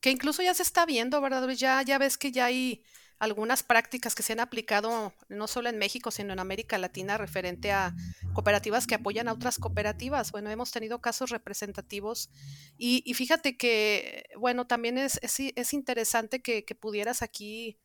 Que 0.00 0.10
incluso 0.10 0.42
ya 0.42 0.54
se 0.54 0.62
está 0.62 0.86
viendo, 0.86 1.20
¿verdad? 1.20 1.48
Ya, 1.50 1.82
ya 1.82 1.98
ves 1.98 2.18
que 2.18 2.32
ya 2.32 2.46
hay 2.46 2.82
algunas 3.18 3.62
prácticas 3.62 4.14
que 4.14 4.22
se 4.22 4.34
han 4.34 4.40
aplicado 4.40 5.14
no 5.28 5.46
solo 5.46 5.68
en 5.68 5.78
México, 5.78 6.10
sino 6.10 6.32
en 6.32 6.38
América 6.38 6.76
Latina 6.78 7.16
referente 7.16 7.72
a 7.72 7.94
cooperativas 8.34 8.86
que 8.86 8.94
apoyan 8.94 9.28
a 9.28 9.32
otras 9.32 9.58
cooperativas. 9.58 10.32
Bueno, 10.32 10.50
hemos 10.50 10.70
tenido 10.70 11.00
casos 11.00 11.30
representativos 11.30 12.30
y, 12.76 13.02
fíjate 13.14 13.56
que, 13.56 14.26
bueno, 14.38 14.66
también 14.66 14.98
es, 14.98 15.18
es, 15.22 15.72
interesante 15.72 16.42
que, 16.42 16.62
pudieras 16.78 17.22
aquí 17.22 17.78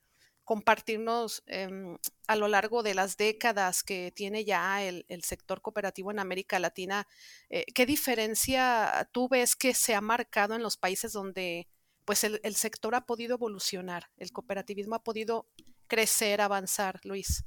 compartirnos 0.44 1.44
em, 1.46 1.98
a 2.28 2.36
lo 2.36 2.50
largo 2.50 2.84
de 2.84 2.94
las 2.94 3.16
décadas 3.16 3.84
que 3.84 4.12
tiene 4.12 4.44
ya 4.44 4.84
el, 4.84 5.06
sector 5.24 5.62
cooperativo 5.62 6.12
en 6.12 6.20
América 6.20 6.60
Latina, 6.60 7.08
eh, 7.50 7.64
¿qué 7.74 7.86
diferencia 7.86 9.10
tú 9.14 9.30
ves 9.30 9.56
que 9.56 9.74
se 9.74 9.96
ha 9.96 10.02
marcado 10.02 10.56
en 10.56 10.64
los 10.64 10.76
países 10.76 11.14
donde 11.14 11.70
pues 12.06 12.24
el, 12.24 12.56
sector 12.56 12.96
ha 12.96 13.06
podido 13.06 13.36
evolucionar, 13.36 14.06
el 14.18 14.32
cooperativismo 14.32 14.96
ha 14.96 15.04
podido 15.04 15.48
crecer, 15.88 16.42
avanzar, 16.42 17.00
Luis. 17.04 17.46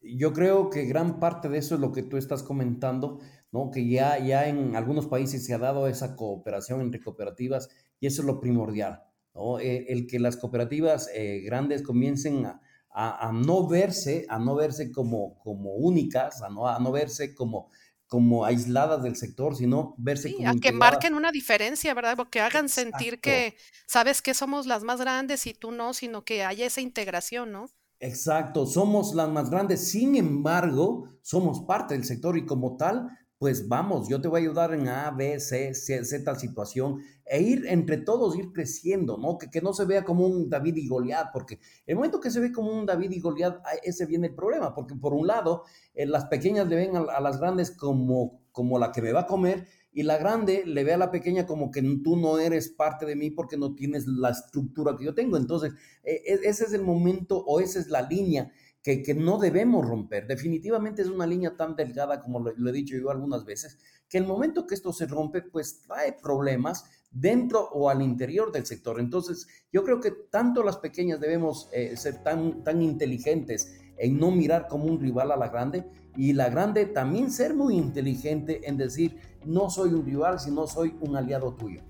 Yo 0.00 0.32
creo 0.32 0.70
que 0.70 0.84
gran 0.84 1.18
parte 1.18 1.48
de 1.48 1.58
eso 1.58 1.74
es 1.74 1.80
lo 1.80 1.92
que 1.92 2.02
tú 2.02 2.16
estás 2.16 2.42
comentando, 2.42 3.20
¿no? 3.50 3.70
Que 3.70 3.88
ya, 3.88 4.18
ya 4.18 4.48
en 4.48 4.76
algunos 4.76 5.06
países 5.06 5.44
se 5.44 5.54
ha 5.54 5.58
dado 5.58 5.88
esa 5.88 6.14
cooperación 6.16 6.80
entre 6.80 7.00
cooperativas 7.00 7.68
y 7.98 8.06
eso 8.06 8.22
es 8.22 8.26
lo 8.26 8.40
primordial, 8.40 9.02
¿no? 9.34 9.58
Eh, 9.58 9.86
el, 9.88 10.06
que 10.06 10.18
las 10.18 10.36
cooperativas 10.36 11.08
eh, 11.14 11.40
grandes 11.44 11.82
comiencen 11.82 12.46
a, 12.46 12.60
a, 12.96 13.30
no 13.30 13.68
verse, 13.68 14.24
a 14.28 14.38
no 14.38 14.54
verse 14.54 14.90
como, 14.90 15.38
como 15.40 15.74
únicas, 15.74 16.40
a 16.42 16.48
no, 16.48 16.66
a 16.66 16.78
no 16.78 16.92
verse 16.92 17.34
como 17.34 17.70
como 18.06 18.44
aisladas 18.44 19.02
del 19.02 19.16
sector, 19.16 19.56
sino 19.56 19.94
verse 19.98 20.32
como... 20.32 20.48
A 20.48 20.54
que 20.54 20.72
marquen 20.72 21.14
una 21.14 21.32
diferencia, 21.32 21.92
¿verdad? 21.94 22.16
Porque 22.16 22.40
hagan 22.40 22.68
sentir 22.68 23.20
que 23.20 23.56
sabes 23.86 24.22
que 24.22 24.34
somos 24.34 24.66
las 24.66 24.84
más 24.84 25.00
grandes 25.00 25.46
y 25.46 25.54
tú 25.54 25.72
no, 25.72 25.94
sino 25.94 26.24
que 26.24 26.44
haya 26.44 26.66
esa 26.66 26.80
integración, 26.80 27.52
¿no? 27.52 27.66
Exacto, 27.98 28.66
somos 28.66 29.14
las 29.14 29.28
más 29.30 29.50
grandes, 29.50 29.88
sin 29.90 30.16
embargo, 30.16 31.08
somos 31.22 31.60
parte 31.62 31.94
del 31.94 32.04
sector 32.04 32.36
y 32.36 32.44
como 32.44 32.76
tal, 32.76 33.08
pues 33.38 33.68
vamos, 33.68 34.08
yo 34.08 34.20
te 34.20 34.28
voy 34.28 34.40
a 34.40 34.44
ayudar 34.44 34.72
en 34.72 34.88
A, 34.88 35.10
B, 35.10 35.38
C, 35.40 35.74
C, 35.74 36.04
Z 36.04 36.34
situación 36.36 37.00
e 37.26 37.42
ir 37.42 37.66
entre 37.66 37.98
todos, 37.98 38.36
ir 38.36 38.52
creciendo, 38.52 39.18
¿no? 39.18 39.36
Que, 39.36 39.50
que 39.50 39.60
no 39.60 39.74
se 39.74 39.84
vea 39.84 40.04
como 40.04 40.26
un 40.26 40.48
David 40.48 40.76
y 40.76 40.88
Goliat, 40.88 41.32
porque 41.32 41.58
el 41.86 41.96
momento 41.96 42.20
que 42.20 42.30
se 42.30 42.40
ve 42.40 42.50
como 42.52 42.70
un 42.70 42.86
David 42.86 43.10
y 43.10 43.20
Goliat, 43.20 43.60
ese 43.82 44.06
viene 44.06 44.28
el 44.28 44.34
problema, 44.34 44.74
porque 44.74 44.94
por 44.94 45.12
un 45.12 45.26
lado, 45.26 45.64
eh, 45.94 46.06
las 46.06 46.26
pequeñas 46.26 46.66
le 46.68 46.76
ven 46.76 46.96
a, 46.96 47.20
las 47.20 47.38
grandes 47.38 47.72
como, 47.72 48.40
como 48.52 48.78
la 48.78 48.92
que 48.92 49.02
me 49.02 49.12
va 49.12 49.22
a 49.22 49.26
comer 49.26 49.66
y 49.92 50.02
la 50.02 50.18
grande 50.18 50.62
le 50.66 50.84
ve 50.84 50.92
a 50.92 50.98
la 50.98 51.10
pequeña 51.10 51.46
como 51.46 51.70
que 51.70 51.82
tú 52.04 52.16
no 52.16 52.38
eres 52.38 52.68
parte 52.68 53.06
de 53.06 53.16
mí 53.16 53.30
porque 53.30 53.56
no 53.56 53.74
tienes 53.74 54.06
la 54.06 54.30
estructura 54.30 54.94
que 54.96 55.04
yo 55.04 55.14
tengo. 55.14 55.36
Entonces, 55.38 55.72
e, 56.04 56.22
e, 56.26 56.40
ese 56.44 56.64
es 56.64 56.72
el 56.74 56.82
momento 56.82 57.38
o 57.38 57.60
esa 57.60 57.80
es 57.80 57.88
la 57.88 58.02
línea 58.02 58.52
que, 58.94 59.14
no 59.14 59.38
debemos 59.38 59.84
romper. 59.84 60.28
Definitivamente 60.28 61.02
es 61.02 61.08
una 61.08 61.26
línea 61.26 61.56
tan 61.56 61.74
delgada, 61.74 62.20
como 62.20 62.38
lo, 62.38 62.70
he 62.70 62.72
dicho 62.72 62.96
yo 62.96 63.10
algunas 63.10 63.44
veces, 63.44 63.78
que 64.08 64.18
el 64.18 64.26
momento 64.26 64.64
que 64.66 64.76
esto 64.76 64.92
se 64.92 65.06
rompe, 65.06 65.42
pues 65.42 65.80
trae 65.80 66.12
problemas 66.12 66.84
dentro 67.10 67.68
o 67.72 67.90
al 67.90 68.00
interior 68.00 68.52
del 68.52 68.64
sector. 68.64 69.00
Entonces, 69.00 69.48
yo 69.72 69.82
creo 69.82 70.00
que 70.00 70.12
tanto 70.30 70.62
las 70.62 70.76
pequeñas 70.76 71.18
debemos 71.18 71.68
eh, 71.72 71.96
ser 71.96 72.22
tan, 72.22 72.62
tan 72.62 72.80
inteligentes 72.80 73.76
en 73.98 74.20
no 74.20 74.30
mirar 74.30 74.68
como 74.68 74.84
un 74.84 75.00
rival 75.00 75.32
a 75.32 75.36
la 75.36 75.48
grande 75.48 75.84
y 76.16 76.32
la 76.32 76.48
grande 76.48 76.86
también 76.86 77.32
ser 77.32 77.54
muy 77.54 77.76
inteligente 77.76 78.68
en 78.68 78.76
decir, 78.76 79.18
no 79.44 79.68
soy 79.68 79.94
un 79.94 80.06
rival, 80.06 80.38
sino 80.38 80.66
soy 80.68 80.96
un 81.00 81.16
aliado 81.16 81.54
tuyo. 81.54 81.82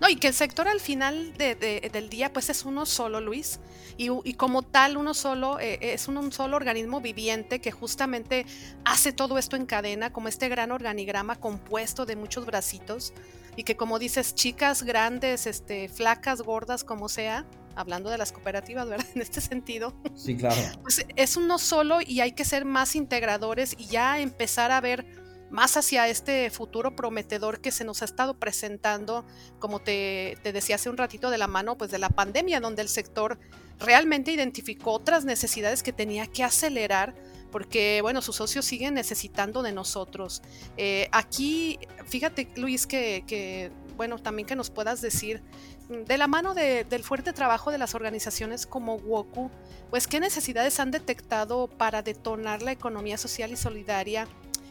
No, 0.00 0.08
y 0.08 0.16
que 0.16 0.28
el 0.28 0.34
sector 0.34 0.68
al 0.68 0.80
final 0.80 1.34
del 1.36 2.08
día 2.08 2.32
pues 2.32 2.50
es 2.50 2.64
uno 2.64 2.86
solo, 2.86 3.20
Luis, 3.20 3.60
y, 3.96 4.34
como 4.34 4.62
tal 4.62 4.96
uno 4.96 5.12
solo, 5.12 5.58
eh, 5.58 5.78
es 5.80 6.06
un, 6.06 6.30
solo 6.30 6.56
organismo 6.56 7.00
viviente 7.00 7.60
que 7.60 7.72
justamente 7.72 8.46
hace 8.84 9.12
todo 9.12 9.38
esto 9.38 9.56
en 9.56 9.66
cadena, 9.66 10.12
como 10.12 10.28
este 10.28 10.48
gran 10.48 10.70
organigrama 10.70 11.34
compuesto 11.36 12.06
de 12.06 12.14
muchos 12.14 12.46
bracitos, 12.46 13.12
y 13.56 13.64
que 13.64 13.76
como 13.76 13.98
dices, 13.98 14.36
chicas, 14.36 14.84
grandes, 14.84 15.48
este, 15.48 15.88
flacas, 15.88 16.42
gordas, 16.42 16.84
como 16.84 17.08
sea, 17.08 17.44
hablando 17.74 18.08
de 18.08 18.18
las 18.18 18.30
cooperativas, 18.30 18.88
¿verdad? 18.88 19.06
En 19.16 19.22
este 19.22 19.40
sentido. 19.40 19.94
Sí, 20.14 20.36
claro. 20.36 20.56
Pues 20.82 21.04
es 21.16 21.36
uno 21.36 21.58
solo 21.58 21.98
y 22.00 22.20
hay 22.20 22.32
que 22.32 22.44
ser 22.44 22.64
más 22.64 22.94
integradores 22.94 23.74
y 23.76 23.86
ya 23.86 24.20
empezar 24.20 24.70
a 24.70 24.80
ver 24.80 25.17
más 25.50 25.76
hacia 25.76 26.08
este 26.08 26.50
futuro 26.50 26.94
prometedor 26.94 27.60
que 27.60 27.70
se 27.70 27.84
nos 27.84 28.02
ha 28.02 28.04
estado 28.04 28.38
presentando, 28.38 29.24
como 29.58 29.80
te, 29.80 30.38
decía 30.42 30.76
hace 30.76 30.90
un 30.90 30.96
ratito, 30.96 31.30
de 31.30 31.38
la 31.38 31.46
mano 31.46 31.78
pues 31.78 31.90
de 31.90 31.98
la 31.98 32.10
pandemia, 32.10 32.60
donde 32.60 32.82
el 32.82 32.88
sector 32.88 33.38
realmente 33.78 34.32
identificó 34.32 34.92
otras 34.92 35.24
necesidades 35.24 35.82
que 35.82 35.92
tenía 35.92 36.26
que 36.26 36.44
acelerar 36.44 37.14
porque 37.50 38.00
bueno, 38.02 38.20
sus 38.20 38.36
socios 38.36 38.64
siguen 38.64 38.94
necesitando 38.94 39.62
de 39.62 39.72
nosotros. 39.72 40.42
Eh, 40.76 41.08
aquí, 41.12 41.78
fíjate 42.06 42.48
Luis, 42.56 42.86
que, 42.86 43.72
bueno, 43.96 44.18
también 44.18 44.46
que 44.46 44.54
nos 44.54 44.68
puedas 44.68 45.00
decir, 45.00 45.42
de 45.88 46.18
la 46.18 46.26
mano 46.26 46.52
del 46.52 47.02
fuerte 47.02 47.32
trabajo 47.32 47.70
de 47.70 47.78
las 47.78 47.94
organizaciones 47.94 48.66
como 48.66 48.96
WOKU, 48.96 49.50
pues 49.88 50.06
qué 50.06 50.20
necesidades 50.20 50.78
han 50.80 50.90
detectado 50.90 51.68
para 51.68 52.02
detonar 52.02 52.60
la 52.60 52.72
economía 52.72 53.16
social 53.16 53.50
y 53.50 53.56
solidaria 53.56 54.28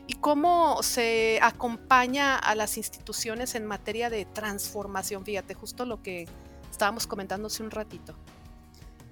y 0.07 0.15
cómo 0.15 0.81
se 0.83 1.39
acompaña 1.41 2.37
a 2.37 2.55
las 2.55 2.77
instituciones 2.77 3.55
en 3.55 3.65
materia 3.65 4.09
de 4.09 4.25
transformación. 4.25 5.25
Fíjate, 5.25 5.53
justo 5.53 5.85
lo 5.85 6.01
que 6.01 6.27
estábamos 6.71 7.07
comentando 7.07 7.47
hace 7.47 7.61
un 7.61 7.71
ratito. 7.71 8.15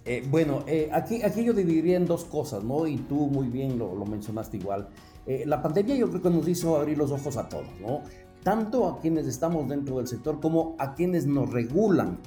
Eh, 0.05 0.23
bueno, 0.29 0.63
eh, 0.67 0.89
aquí, 0.93 1.23
aquí 1.23 1.43
yo 1.43 1.53
dividiría 1.53 1.97
en 1.97 2.05
dos 2.05 2.25
cosas, 2.25 2.63
¿no? 2.63 2.85
Y 2.87 2.97
tú 2.97 3.15
muy 3.27 3.47
bien 3.47 3.79
lo, 3.79 3.93
mencionaste 4.05 4.57
igual. 4.57 4.87
Eh, 5.25 5.43
la 5.47 5.61
pandemia 5.61 5.95
yo 5.95 6.09
creo 6.09 6.21
que 6.21 6.29
nos 6.29 6.47
hizo 6.47 6.77
abrir 6.77 6.97
los 6.97 7.11
ojos 7.11 7.35
a 7.37 7.49
todos, 7.49 7.67
¿no? 7.81 8.03
Tanto 8.43 8.87
a 8.87 9.01
quienes 9.01 9.25
estamos 9.25 9.67
dentro 9.67 9.97
del 9.97 10.07
sector 10.07 10.39
como 10.39 10.75
a 10.77 10.93
quienes 10.93 11.25
nos 11.25 11.49
regulan 11.49 12.19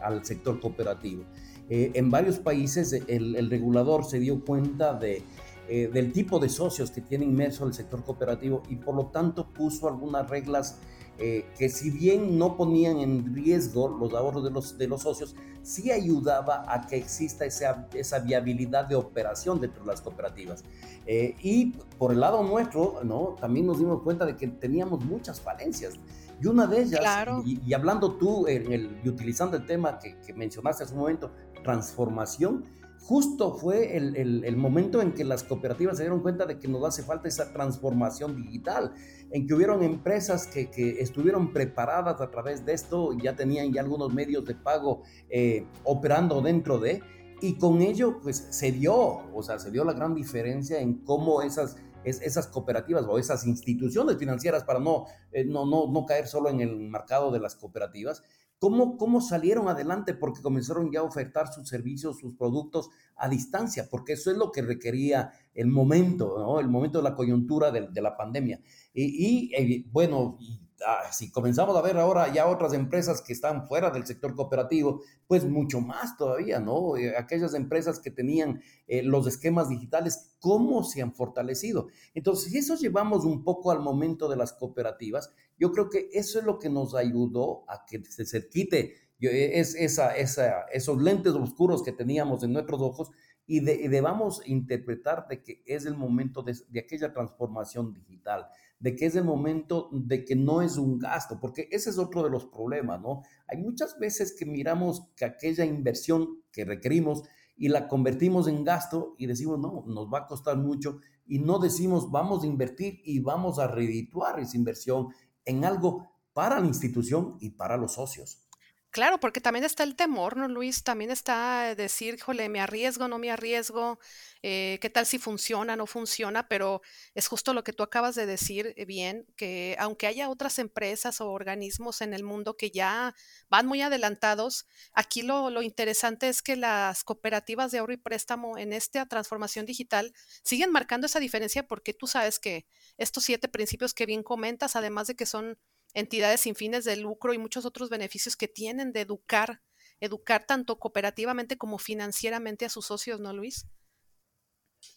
al 0.00 0.24
sector 0.24 0.60
cooperativo. 0.60 1.24
en 1.68 2.10
varios 2.12 2.38
países 2.38 2.92
el, 2.92 3.34
el 3.34 3.50
regulador 3.50 4.04
se 4.04 4.20
dio 4.20 4.44
cuenta 4.44 4.94
de 4.94 5.24
eh, 5.68 5.90
del 5.92 6.12
tipo 6.12 6.38
de 6.38 6.48
socios 6.48 6.90
que 6.90 7.00
tiene 7.00 7.24
inmerso 7.24 7.66
el 7.66 7.74
sector 7.74 8.02
cooperativo 8.02 8.62
y 8.68 8.76
por 8.76 8.94
lo 8.94 9.06
tanto 9.06 9.52
puso 9.52 9.88
algunas 9.88 10.28
reglas 10.28 10.78
eh, 11.20 11.46
que 11.58 11.68
si 11.68 11.90
bien 11.90 12.38
no 12.38 12.56
ponían 12.56 12.98
en 12.98 13.34
riesgo 13.34 13.88
los 13.88 14.14
ahorros 14.14 14.44
de 14.44 14.50
los, 14.50 14.78
de 14.78 14.86
los 14.86 15.02
socios, 15.02 15.34
sí 15.62 15.90
ayudaba 15.90 16.64
a 16.72 16.86
que 16.86 16.96
exista 16.96 17.44
esa, 17.44 17.88
esa 17.92 18.20
viabilidad 18.20 18.86
de 18.86 18.94
operación 18.94 19.60
dentro 19.60 19.82
de 19.82 19.88
las 19.88 20.00
cooperativas. 20.00 20.62
Eh, 21.06 21.34
y 21.42 21.72
por 21.98 22.12
el 22.12 22.20
lado 22.20 22.44
nuestro, 22.44 23.00
¿no? 23.02 23.34
también 23.40 23.66
nos 23.66 23.80
dimos 23.80 24.00
cuenta 24.02 24.24
de 24.24 24.36
que 24.36 24.46
teníamos 24.46 25.04
muchas 25.04 25.40
falencias. 25.40 25.94
Y 26.40 26.46
una 26.46 26.68
de 26.68 26.82
ellas, 26.82 27.02
y, 27.44 27.74
hablando 27.74 28.12
tú 28.12 28.46
en 28.46 28.72
el, 28.72 29.00
y 29.02 29.08
utilizando 29.08 29.56
el 29.56 29.66
tema 29.66 29.98
que, 29.98 30.20
que 30.20 30.32
mencionaste 30.32 30.84
hace 30.84 30.94
un 30.94 31.00
momento, 31.00 31.32
transformación, 31.64 32.64
justo 33.00 33.54
fue 33.54 33.96
el, 33.96 34.56
momento 34.56 35.00
en 35.00 35.12
que 35.12 35.24
las 35.24 35.42
cooperativas 35.42 35.96
se 35.96 36.02
dieron 36.02 36.20
cuenta 36.20 36.46
de 36.46 36.58
que 36.58 36.68
nos 36.68 36.84
hace 36.84 37.02
falta 37.02 37.28
esa 37.28 37.52
transformación 37.52 38.36
digital, 38.36 38.92
en 39.30 39.46
que 39.46 39.54
hubieron 39.54 39.82
empresas 39.82 40.46
que, 40.46 40.68
estuvieron 41.00 41.52
preparadas 41.52 42.20
a 42.20 42.30
través 42.30 42.64
de 42.64 42.74
esto, 42.74 43.16
ya 43.16 43.34
tenían 43.34 43.72
ya 43.72 43.80
algunos 43.80 44.12
medios 44.12 44.44
de 44.44 44.54
pago 44.54 45.02
eh, 45.30 45.66
operando 45.84 46.40
dentro 46.40 46.78
de, 46.78 47.02
y 47.40 47.54
con 47.56 47.80
ello 47.82 48.18
pues 48.20 48.48
se 48.50 48.72
dio, 48.72 48.94
o 48.94 49.42
sea, 49.42 49.58
se 49.58 49.70
dio 49.70 49.84
la 49.84 49.92
gran 49.92 50.14
diferencia 50.14 50.80
en 50.80 51.04
cómo 51.04 51.42
esas 51.42 51.76
esas 52.04 52.46
cooperativas 52.46 53.04
o 53.06 53.18
esas 53.18 53.46
instituciones 53.46 54.16
financieras 54.16 54.64
para 54.64 54.78
no, 54.78 55.06
eh, 55.32 55.44
no, 55.44 55.66
no, 55.66 55.90
no 55.90 56.06
caer 56.06 56.26
solo 56.26 56.48
en 56.48 56.60
el 56.60 56.76
mercado 56.76 57.30
de 57.30 57.40
las 57.40 57.54
cooperativas, 57.56 58.22
¿Cómo, 58.58 58.96
¿Cómo 58.96 59.20
salieron 59.20 59.68
adelante? 59.68 60.14
Porque 60.14 60.42
comenzaron 60.42 60.90
ya 60.90 61.00
a 61.00 61.04
ofertar 61.04 61.52
sus 61.52 61.68
servicios, 61.68 62.18
sus 62.18 62.34
productos 62.34 62.90
a 63.16 63.28
distancia, 63.28 63.88
porque 63.90 64.14
eso 64.14 64.30
es 64.30 64.36
lo 64.36 64.50
que 64.50 64.62
requería 64.62 65.32
el 65.54 65.68
momento, 65.68 66.36
¿no? 66.38 66.58
El 66.58 66.68
momento 66.68 66.98
de 66.98 67.04
la 67.04 67.14
coyuntura 67.14 67.70
de, 67.70 68.02
la 68.02 68.16
pandemia. 68.16 68.60
Y, 68.92 69.50
y 69.50 69.54
eh, 69.54 69.84
bueno, 69.92 70.38
Ah, 70.86 71.10
si 71.10 71.32
comenzamos 71.32 71.76
a 71.76 71.82
ver 71.82 71.96
ahora 71.96 72.32
ya 72.32 72.46
otras 72.46 72.72
empresas 72.72 73.20
que 73.20 73.32
están 73.32 73.66
fuera 73.66 73.90
del 73.90 74.06
sector 74.06 74.36
cooperativo, 74.36 75.02
pues 75.26 75.44
mucho 75.44 75.80
más 75.80 76.16
todavía, 76.16 76.60
¿no? 76.60 76.96
Eh, 76.96 77.16
aquellas 77.16 77.54
empresas 77.54 77.98
que 77.98 78.12
tenían 78.12 78.62
eh, 78.86 79.02
los 79.02 79.26
esquemas 79.26 79.68
digitales, 79.68 80.36
¿cómo 80.38 80.84
se 80.84 81.02
han 81.02 81.12
fortalecido? 81.12 81.88
Entonces, 82.14 82.52
si 82.52 82.58
eso 82.58 82.76
llevamos 82.76 83.24
un 83.24 83.42
poco 83.42 83.72
al 83.72 83.80
momento 83.80 84.28
de 84.28 84.36
las 84.36 84.52
cooperativas, 84.52 85.32
yo 85.58 85.72
creo 85.72 85.90
que 85.90 86.10
eso 86.12 86.38
es 86.38 86.44
lo 86.44 86.60
que 86.60 86.70
nos 86.70 86.94
ayudó 86.94 87.64
a 87.68 87.84
que 87.84 88.04
se, 88.04 88.48
quite 88.48 88.94
eh, 89.20 89.58
es, 89.58 89.74
esa, 89.74 90.16
esa, 90.16 90.62
esos 90.72 91.02
lentes 91.02 91.32
oscuros 91.32 91.82
que 91.82 91.92
teníamos 91.92 92.44
en 92.44 92.52
nuestros 92.52 92.80
ojos 92.80 93.10
y, 93.48 93.60
debamos 93.60 94.42
interpretar 94.46 95.26
de 95.26 95.42
que 95.42 95.62
es 95.66 95.86
el 95.86 95.96
momento 95.96 96.42
de, 96.42 96.56
de 96.68 96.80
aquella 96.80 97.12
transformación 97.12 97.94
digital 97.94 98.46
de 98.80 98.94
que 98.94 99.06
es 99.06 99.16
el 99.16 99.24
momento 99.24 99.88
de 99.92 100.24
que 100.24 100.36
no 100.36 100.62
es 100.62 100.76
un 100.76 100.98
gasto, 100.98 101.40
porque 101.40 101.68
ese 101.70 101.90
es 101.90 101.98
otro 101.98 102.22
de 102.22 102.30
los 102.30 102.46
problemas, 102.46 103.00
¿no? 103.00 103.22
Hay 103.48 103.58
muchas 103.58 103.98
veces 103.98 104.34
que 104.38 104.46
miramos 104.46 105.08
que 105.16 105.24
aquella 105.24 105.64
inversión 105.64 106.42
que 106.52 106.64
requerimos 106.64 107.22
y 107.56 107.68
la 107.68 107.88
convertimos 107.88 108.46
en 108.46 108.64
gasto 108.64 109.14
y 109.18 109.26
decimos, 109.26 109.58
no, 109.58 109.84
nos 109.86 110.06
va 110.06 110.20
a 110.20 110.26
costar 110.26 110.56
mucho 110.56 111.00
y 111.26 111.40
no 111.40 111.58
decimos, 111.58 112.10
vamos 112.10 112.44
a 112.44 112.46
invertir 112.46 113.00
y 113.04 113.18
vamos 113.18 113.58
a 113.58 113.66
redituar 113.66 114.38
esa 114.38 114.56
inversión 114.56 115.08
en 115.44 115.64
algo 115.64 116.08
para 116.32 116.60
la 116.60 116.66
institución 116.66 117.36
y 117.40 117.50
para 117.50 117.76
los 117.76 117.94
socios. 117.94 118.47
Claro, 118.90 119.20
porque 119.20 119.42
también 119.42 119.64
está 119.66 119.82
el 119.84 119.96
temor, 119.96 120.36
¿no, 120.38 120.48
Luis? 120.48 120.82
También 120.82 121.10
está 121.10 121.74
decir, 121.74 122.14
híjole, 122.14 122.48
me 122.48 122.58
arriesgo, 122.60 123.06
no 123.06 123.18
me 123.18 123.30
arriesgo, 123.30 123.98
eh, 124.42 124.78
qué 124.80 124.88
tal 124.88 125.04
si 125.04 125.18
funciona, 125.18 125.76
no 125.76 125.86
funciona, 125.86 126.48
pero 126.48 126.80
es 127.14 127.28
justo 127.28 127.52
lo 127.52 127.62
que 127.64 127.74
tú 127.74 127.82
acabas 127.82 128.14
de 128.14 128.24
decir 128.24 128.72
eh, 128.78 128.86
bien, 128.86 129.26
que 129.36 129.76
aunque 129.78 130.06
haya 130.06 130.30
otras 130.30 130.58
empresas 130.58 131.20
o 131.20 131.30
organismos 131.30 132.00
en 132.00 132.14
el 132.14 132.24
mundo 132.24 132.56
que 132.56 132.70
ya 132.70 133.14
van 133.50 133.66
muy 133.66 133.82
adelantados, 133.82 134.66
aquí 134.94 135.20
lo, 135.20 135.50
lo 135.50 135.60
interesante 135.60 136.28
es 136.28 136.40
que 136.40 136.56
las 136.56 137.04
cooperativas 137.04 137.70
de 137.70 137.78
ahorro 137.80 137.92
y 137.92 137.98
préstamo 137.98 138.56
en 138.56 138.72
esta 138.72 139.04
transformación 139.06 139.66
digital 139.66 140.14
siguen 140.42 140.72
marcando 140.72 141.06
esa 141.06 141.20
diferencia 141.20 141.62
porque 141.68 141.92
tú 141.92 142.06
sabes 142.06 142.38
que 142.38 142.66
estos 142.96 143.22
siete 143.24 143.48
principios 143.48 143.92
que 143.92 144.06
bien 144.06 144.22
comentas, 144.22 144.76
además 144.76 145.08
de 145.08 145.14
que 145.14 145.26
son 145.26 145.58
entidades 145.98 146.40
sin 146.40 146.54
fines 146.54 146.84
de 146.84 146.96
lucro 146.96 147.32
y 147.32 147.38
muchos 147.38 147.64
otros 147.64 147.90
beneficios 147.90 148.36
que 148.36 148.48
tienen 148.48 148.92
de 148.92 149.00
educar, 149.00 149.62
educar 150.00 150.46
tanto 150.46 150.78
cooperativamente 150.78 151.58
como 151.58 151.78
financieramente 151.78 152.64
a 152.64 152.68
sus 152.68 152.86
socios, 152.86 153.20
¿no, 153.20 153.32
Luis? 153.32 153.66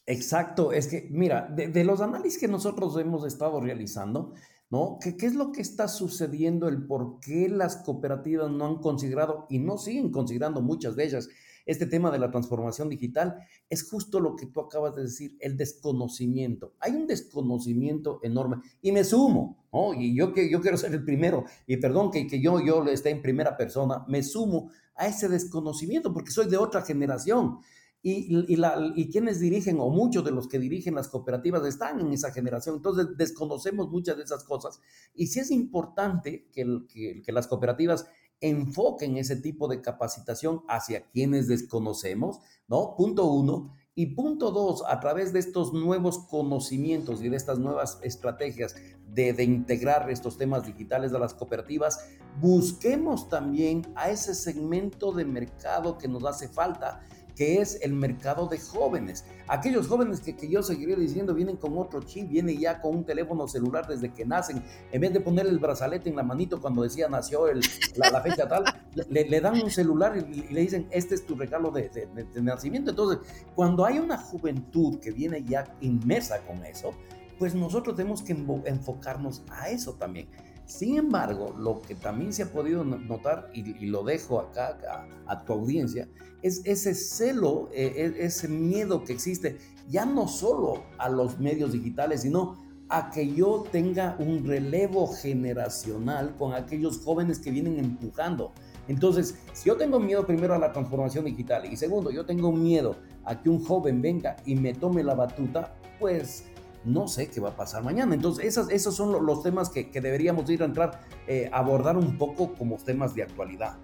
Exacto, 0.05 0.72
es 0.72 0.88
que, 0.88 1.08
mira, 1.10 1.48
de, 1.50 1.83
los 1.83 2.01
análisis 2.01 2.40
que 2.40 2.48
nosotros 2.48 2.98
hemos 3.00 3.25
estado 3.25 3.59
realizando, 3.59 4.33
¿no? 4.70 5.00
¿Qué, 5.01 5.18
¿Qué, 5.18 5.25
es 5.25 5.33
lo 5.33 5.51
que 5.51 5.61
está 5.61 5.87
sucediendo? 5.87 6.68
El 6.68 6.85
por 6.85 7.20
qué 7.20 7.50
las 7.50 7.77
cooperativas 7.77 8.51
no 8.51 8.66
han 8.68 8.75
considerado 8.77 9.48
y 9.50 9.57
no 9.57 9.77
siguen 9.79 10.11
considerando 10.11 10.61
muchas 10.61 10.96
de 10.96 11.05
ellas 11.05 11.29
este 11.65 11.85
tema 11.85 12.11
de 12.11 12.19
la 12.19 12.31
transformación 12.31 12.89
digital, 12.89 13.35
es 13.69 13.89
justo 13.89 14.19
lo 14.19 14.35
que 14.35 14.47
tú 14.47 14.61
acabas 14.61 14.95
de 14.95 15.03
decir, 15.03 15.37
el 15.39 15.57
desconocimiento. 15.57 16.75
Hay 16.79 16.93
un 16.93 17.07
desconocimiento 17.07 18.19
enorme 18.24 18.57
y 18.81 18.91
me 18.91 19.03
sumo, 19.03 19.65
¿no? 19.71 19.93
Y 19.93 20.15
yo, 20.15 20.33
yo 20.35 20.61
quiero 20.61 20.77
ser 20.77 20.93
el 20.93 21.03
primero, 21.03 21.45
y 21.67 21.77
perdón 21.77 22.11
que, 22.11 22.27
que 22.27 22.41
yo, 22.41 22.59
yo 22.59 22.83
esté 22.85 23.09
en 23.09 23.21
primera 23.21 23.57
persona, 23.57 24.05
me 24.07 24.24
sumo 24.24 24.71
a 24.95 25.07
ese 25.07 25.27
desconocimiento 25.29 26.13
porque 26.13 26.31
soy 26.31 26.47
de 26.47 26.57
otra 26.57 26.81
generación. 26.81 27.59
Y, 28.03 28.51
y, 28.51 28.55
la, 28.55 28.93
y, 28.95 29.11
quienes 29.11 29.39
dirigen, 29.39 29.79
o 29.79 29.89
muchos 29.89 30.25
de 30.25 30.31
los 30.31 30.47
que 30.47 30.57
dirigen 30.57 30.95
las 30.95 31.07
cooperativas, 31.07 31.63
están 31.67 32.00
en 32.00 32.11
esa 32.11 32.31
generación. 32.31 32.77
Entonces, 32.77 33.09
desconocemos 33.15 33.91
muchas 33.91 34.17
de 34.17 34.24
esas 34.24 34.43
cosas. 34.43 34.81
Y 35.13 35.27
sí 35.27 35.39
es 35.39 35.51
importante 35.51 36.47
que, 36.51 37.21
que 37.24 37.31
las 37.31 37.45
cooperativas 37.45 38.07
enfoquen 38.41 39.17
ese 39.17 39.35
tipo 39.35 39.67
de 39.67 39.81
capacitación 39.81 40.63
hacia 40.67 41.09
quienes 41.11 41.47
desconocemos, 41.47 42.39
¿no? 42.67 42.95
Punto 42.97 43.25
uno. 43.25 43.73
Y 43.93 44.15
punto 44.15 44.51
dos, 44.51 44.83
a 44.87 44.99
través 44.99 45.33
de 45.33 45.39
estos 45.39 45.73
nuevos 45.73 46.19
conocimientos 46.27 47.21
y 47.21 47.29
de 47.29 47.35
estas 47.35 47.59
nuevas 47.59 47.99
estrategias 48.03 48.75
de, 49.05 49.33
de, 49.33 49.43
integrar 49.43 50.09
estos 50.09 50.37
temas 50.37 50.65
digitales 50.65 51.13
a 51.13 51.19
las 51.19 51.33
cooperativas, 51.33 51.99
busquemos 52.39 53.27
también 53.27 53.81
a 53.95 54.09
ese 54.09 54.33
segmento 54.33 55.11
de 55.11 55.25
mercado 55.25 55.97
que 55.97 56.07
nos 56.07 56.23
hace 56.23 56.47
falta 56.47 57.05
que 57.41 57.59
es 57.59 57.79
el 57.81 57.93
mercado 57.93 58.45
de 58.45 58.59
jóvenes. 58.59 59.25
Aquellos 59.47 59.87
jóvenes 59.87 60.19
que, 60.19 60.47
yo 60.47 60.61
seguiría 60.61 60.95
diciendo 60.95 61.33
vienen 61.33 61.57
con 61.57 61.75
otro 61.75 61.99
chip, 62.03 62.29
vienen 62.29 62.59
ya 62.59 62.79
con 62.79 62.97
un 62.97 63.03
teléfono 63.03 63.47
celular 63.47 63.87
desde 63.87 64.13
que 64.13 64.27
nacen. 64.27 64.63
En 64.91 65.01
vez 65.01 65.11
de 65.11 65.21
poner 65.21 65.47
el 65.47 65.57
brazalete 65.57 66.07
en 66.07 66.17
la 66.17 66.21
manito 66.21 66.61
cuando 66.61 66.83
decía 66.83 67.09
nació 67.09 67.47
el, 67.47 67.61
la, 67.95 68.21
fecha 68.21 68.47
tal, 68.47 68.65
le, 69.09 69.41
dan 69.41 69.59
un 69.59 69.71
celular 69.71 70.15
y, 70.17 70.53
le 70.53 70.61
dicen, 70.61 70.87
este 70.91 71.15
es 71.15 71.25
tu 71.25 71.33
regalo 71.33 71.71
de, 71.71 71.89
de 71.89 72.41
nacimiento. 72.43 72.91
Entonces, 72.91 73.27
cuando 73.55 73.85
hay 73.85 73.97
una 73.97 74.19
juventud 74.19 74.99
que 74.99 75.09
viene 75.09 75.43
ya 75.43 75.65
inmersa 75.81 76.41
con 76.45 76.63
eso, 76.63 76.93
pues 77.39 77.55
nosotros 77.55 77.95
tenemos 77.95 78.21
que 78.21 78.33
enfocarnos 78.65 79.41
a 79.49 79.71
eso 79.71 79.93
también. 79.93 80.27
Sin 80.65 80.97
embargo, 80.97 81.53
lo 81.57 81.81
que 81.81 81.95
también 81.95 82.31
se 82.33 82.43
ha 82.43 82.51
podido 82.51 82.83
notar, 82.83 83.50
y, 83.53 83.85
lo 83.85 84.03
dejo 84.03 84.39
acá 84.39 84.77
a, 85.25 85.43
tu 85.43 85.53
audiencia, 85.53 86.07
es 86.41 86.61
ese 86.65 86.95
celo, 86.95 87.69
eh, 87.74 88.13
e, 88.17 88.25
ese 88.25 88.47
miedo 88.47 89.03
que 89.03 89.13
existe, 89.13 89.57
ya 89.89 90.05
no 90.05 90.27
solo 90.27 90.83
a 90.97 91.09
los 91.09 91.39
medios 91.39 91.74
digitales, 91.74 92.21
sino 92.21 92.57
a 92.91 93.09
que 93.09 93.33
yo 93.33 93.63
tenga 93.71 94.17
un 94.19 94.45
relevo 94.45 95.07
generacional 95.07 96.35
con 96.37 96.53
aquellos 96.53 97.00
jóvenes 97.00 97.39
que 97.39 97.50
vienen 97.50 97.79
empujando. 97.79 98.51
Entonces, 98.87 99.35
si 99.53 99.69
yo 99.69 99.77
tengo 99.77 100.00
miedo 100.00 100.25
primero 100.25 100.53
a 100.53 100.59
la 100.59 100.74
transformación 100.74 101.24
digital 101.24 101.65
y 101.71 101.77
segundo, 101.77 102.11
yo 102.11 102.25
tengo 102.25 102.51
miedo 102.51 102.97
a 103.24 103.41
que 103.41 103.50
un 103.50 103.63
joven 103.63 104.01
venga 104.01 104.35
y 104.45 104.55
me 104.55 104.74
tome 104.74 105.03
la 105.03 105.15
batuta, 105.15 105.74
pues 106.00 106.45
no 106.83 107.07
sé 107.07 107.29
qué 107.29 107.39
va 107.39 107.50
a 107.50 107.55
pasar 107.55 107.83
mañana. 107.83 108.15
Entonces, 108.15 108.46
esos, 108.46 108.70
esos 108.70 108.96
son 108.96 109.25
los 109.25 109.44
temas 109.44 109.70
que, 109.70 109.89
deberíamos 109.94 110.50
ir 110.50 110.61
a 110.61 110.65
entrar, 110.65 111.01
eh, 111.27 111.50
abordar 111.53 111.98
un 111.98 112.17
poco 112.17 112.53
como 112.53 112.77
temas 112.77 113.13
de 113.15 113.24
actualidad. 113.24 113.77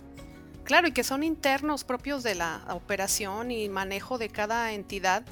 Claro, 0.63 0.87
y 0.87 0.91
que 0.91 1.03
son 1.03 1.23
internos 1.23 1.83
propios 1.83 2.23
de 2.23 2.35
la 2.35 2.65
operación 2.71 3.51
y 3.51 3.69
manejo 3.69 4.17
de 4.17 4.29
cada 4.29 4.73
entidad 4.73 5.23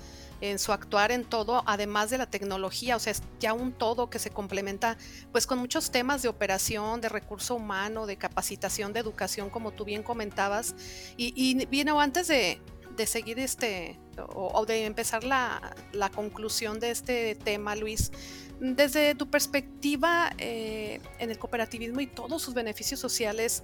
en 0.42 0.60
su 0.60 0.72
actuar 0.72 1.12
en 1.12 1.24
todo, 1.24 1.64
además 1.66 2.10
de 2.10 2.18
la 2.18 2.26
tecnología, 2.26 2.96
o 2.96 3.00
sea, 3.00 3.12
es 3.12 3.24
ya 3.40 3.54
un 3.54 3.72
todo 3.72 4.10
que 4.10 4.20
se 4.20 4.30
complementa 4.30 4.98
pues 5.32 5.48
con 5.48 5.60
muchos 5.60 5.92
temas 5.92 6.22
de 6.22 6.30
operación, 6.30 7.02
de 7.02 7.10
recurso 7.10 7.56
humano, 7.56 8.06
de 8.06 8.18
capacitación, 8.18 8.94
de 8.94 9.00
educación, 9.00 9.50
como 9.50 9.72
tú 9.72 9.86
bien 9.86 10.04
comentabas. 10.04 10.76
Y, 11.18 11.34
y 11.36 11.66
bien, 11.66 11.90
antes 11.90 12.28
de, 12.28 12.62
de 12.96 13.08
seguir 13.08 13.40
este 13.40 14.00
o, 14.34 14.66
de 14.66 14.86
empezar 14.86 15.24
la, 15.24 15.76
la, 15.92 16.10
conclusión 16.10 16.80
de 16.80 16.92
este 16.92 17.36
tema, 17.36 17.76
Luis, 17.76 18.12
desde 18.60 19.16
tu 19.16 19.30
perspectiva 19.30 20.32
eh, 20.38 21.02
en 21.20 21.30
el 21.30 21.38
cooperativismo 21.38 22.00
y 22.00 22.08
todos 22.08 22.42
sus 22.42 22.54
beneficios 22.54 23.00
sociales, 23.00 23.64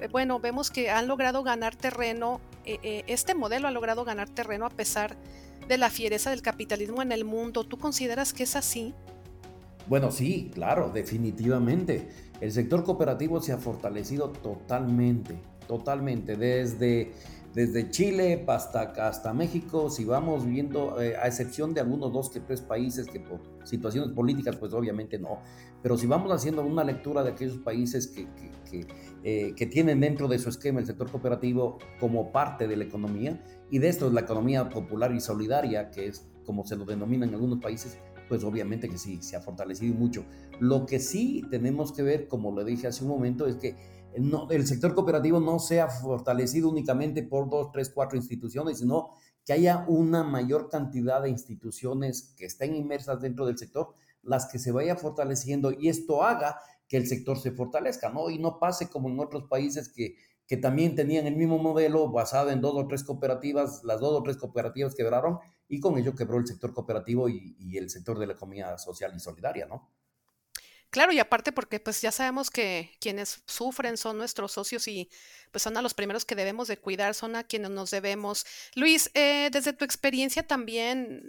eh, 0.00 0.08
bueno, 0.10 0.40
vemos 0.40 0.70
que 0.70 0.90
han 0.90 1.06
logrado 1.08 1.42
ganar 1.42 1.76
terreno, 1.76 2.40
eh, 2.64 3.04
este 3.06 3.34
modelo 3.34 3.68
ha 3.68 3.70
logrado 3.70 4.04
ganar 4.04 4.30
terreno 4.30 4.66
a 4.66 4.70
pesar 4.70 5.16
de 5.68 5.78
la 5.78 5.90
fiereza 5.90 6.30
del 6.30 6.42
capitalismo 6.42 7.02
en 7.02 7.12
el 7.12 7.24
mundo. 7.24 7.64
¿Tú 7.64 7.78
consideras 7.78 8.32
que 8.32 8.44
es 8.44 8.56
así? 8.56 8.94
Bueno, 9.86 10.10
sí, 10.10 10.50
claro, 10.54 10.90
definitivamente. 10.90 12.08
El 12.40 12.52
sector 12.52 12.84
cooperativo 12.84 13.40
se 13.40 13.52
ha 13.52 13.58
fortalecido 13.58 14.30
totalmente, 14.30 15.34
totalmente, 15.66 16.36
desde, 16.36 17.12
desde 17.54 17.90
Chile 17.90 18.44
hasta, 18.46 18.82
hasta 19.08 19.32
México, 19.34 19.90
si 19.90 20.04
vamos 20.04 20.46
viendo, 20.46 21.00
eh, 21.02 21.16
a 21.16 21.26
excepción 21.26 21.74
de 21.74 21.80
algunos 21.80 22.12
dos 22.12 22.30
que 22.30 22.40
tres 22.40 22.60
países 22.60 23.08
que 23.08 23.18
por 23.18 23.40
situaciones 23.64 24.12
políticas, 24.12 24.56
pues 24.56 24.72
obviamente 24.72 25.18
no, 25.18 25.40
pero 25.82 25.96
si 25.96 26.06
vamos 26.06 26.30
haciendo 26.32 26.62
una 26.62 26.84
lectura 26.84 27.24
de 27.24 27.30
aquellos 27.30 27.58
países 27.58 28.06
que, 28.06 28.28
que, 28.70 28.86
eh, 29.24 29.54
que 29.56 29.66
tienen 29.66 30.00
dentro 30.00 30.28
de 30.28 30.38
su 30.38 30.48
esquema 30.48 30.80
el 30.80 30.86
sector 30.86 31.10
cooperativo 31.10 31.78
como 31.98 32.30
parte 32.30 32.68
de 32.68 32.76
la 32.76 32.84
economía, 32.84 33.42
y 33.70 33.78
de 33.78 33.88
esto 33.88 34.06
es 34.06 34.12
la 34.12 34.20
economía 34.20 34.68
popular 34.68 35.12
y 35.12 35.20
solidaria, 35.20 35.90
que 35.90 36.06
es 36.06 36.26
como 36.44 36.64
se 36.64 36.76
lo 36.76 36.84
denomina 36.84 37.26
en 37.26 37.34
algunos 37.34 37.60
países, 37.60 37.98
pues 38.28 38.44
obviamente 38.44 38.88
que 38.88 38.96
sí, 38.96 39.20
se 39.22 39.34
ha 39.34 39.40
fortalecido 39.40 39.92
mucho. 39.94 40.24
Lo 40.60 40.86
que 40.86 41.00
sí 41.00 41.44
tenemos 41.50 41.92
que 41.92 42.02
ver, 42.02 42.28
como 42.28 42.54
le 42.56 42.64
dije 42.64 42.86
hace 42.86 43.02
un 43.02 43.10
momento, 43.10 43.46
es 43.46 43.56
que 43.56 43.76
no, 44.18 44.48
el 44.50 44.66
sector 44.66 44.94
cooperativo 44.94 45.40
no 45.40 45.58
se 45.58 45.80
ha 45.80 45.88
fortalecido 45.88 46.68
únicamente 46.68 47.22
por 47.22 47.48
dos, 47.48 47.70
tres, 47.72 47.90
cuatro 47.90 48.16
instituciones, 48.16 48.78
sino 48.78 49.10
que 49.44 49.52
haya 49.52 49.84
una 49.88 50.22
mayor 50.22 50.68
cantidad 50.68 51.22
de 51.22 51.30
instituciones 51.30 52.34
que 52.36 52.46
estén 52.46 52.74
inmersas 52.74 53.20
dentro 53.20 53.46
del 53.46 53.58
sector, 53.58 53.94
las 54.22 54.46
que 54.46 54.58
se 54.58 54.72
vaya 54.72 54.96
fortaleciendo 54.96 55.72
y 55.72 55.88
esto 55.88 56.22
haga 56.22 56.60
que 56.88 56.96
el 56.96 57.06
sector 57.06 57.38
se 57.38 57.52
fortalezca, 57.52 58.10
¿no? 58.10 58.30
Y 58.30 58.38
no 58.38 58.58
pase 58.58 58.88
como 58.90 59.08
en 59.08 59.20
otros 59.20 59.44
países 59.44 59.88
que, 59.88 60.16
que 60.46 60.56
también 60.56 60.96
tenían 60.96 61.28
el 61.28 61.36
mismo 61.36 61.58
modelo 61.58 62.10
basado 62.10 62.50
en 62.50 62.60
dos 62.60 62.74
o 62.74 62.86
tres 62.88 63.04
cooperativas, 63.04 63.84
las 63.84 64.00
dos 64.00 64.18
o 64.18 64.22
tres 64.24 64.36
cooperativas 64.36 64.96
quebraron 64.96 65.38
y 65.68 65.78
con 65.78 65.96
ello 65.96 66.16
quebró 66.16 66.38
el 66.38 66.46
sector 66.48 66.74
cooperativo 66.74 67.28
y, 67.28 67.76
el 67.76 67.88
sector 67.88 68.18
de 68.18 68.26
la 68.26 68.32
economía 68.32 68.76
social 68.76 69.12
y 69.14 69.20
solidaria, 69.20 69.66
¿no? 69.66 69.88
Claro, 70.90 71.12
y 71.12 71.20
aparte 71.20 71.52
porque 71.52 71.78
pues 71.78 72.02
ya 72.02 72.10
sabemos 72.10 72.50
que 72.50 72.96
quienes 73.00 73.42
sufren 73.46 73.96
son 73.96 74.18
nuestros 74.18 74.52
socios 74.52 74.88
y 74.88 75.08
pues 75.52 75.62
son 75.62 75.76
a 75.76 75.82
los 75.82 75.94
primeros 75.94 76.24
que 76.24 76.34
debemos 76.34 76.66
de 76.66 76.78
cuidar, 76.78 77.14
son 77.14 77.36
a 77.36 77.44
quienes 77.44 77.70
nos 77.70 77.90
debemos. 77.90 78.44
Luis, 78.74 79.10
eh, 79.14 79.50
desde 79.52 79.72
tu 79.72 79.84
experiencia 79.84 80.44
también, 80.46 81.28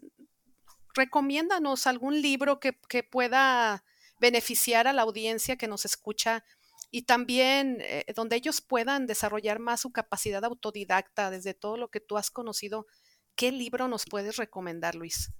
recomiéndanos 0.95 1.85
algún 1.85 2.21
libro 2.21 2.59
que, 2.59 2.79
que, 2.89 3.03
pueda 3.03 3.83
beneficiar 4.19 4.87
a 4.87 4.93
la 4.93 5.03
audiencia 5.03 5.57
que 5.57 5.67
nos 5.67 5.85
escucha 5.85 6.43
y 6.89 7.03
también 7.03 7.77
eh, 7.81 8.05
donde 8.15 8.37
ellos 8.37 8.61
puedan 8.61 9.05
desarrollar 9.05 9.59
más 9.59 9.81
su 9.81 9.91
capacidad 9.91 10.43
autodidacta 10.43 11.29
desde 11.29 11.53
todo 11.53 11.77
lo 11.77 11.89
que 11.89 11.99
tú 11.99 12.17
has 12.17 12.31
conocido 12.31 12.87
¿Qué 13.35 13.51
libro 13.51 13.87
nos 13.87 14.05
puedes 14.05 14.37
recomendar, 14.37 14.95
Luis? 14.95 15.31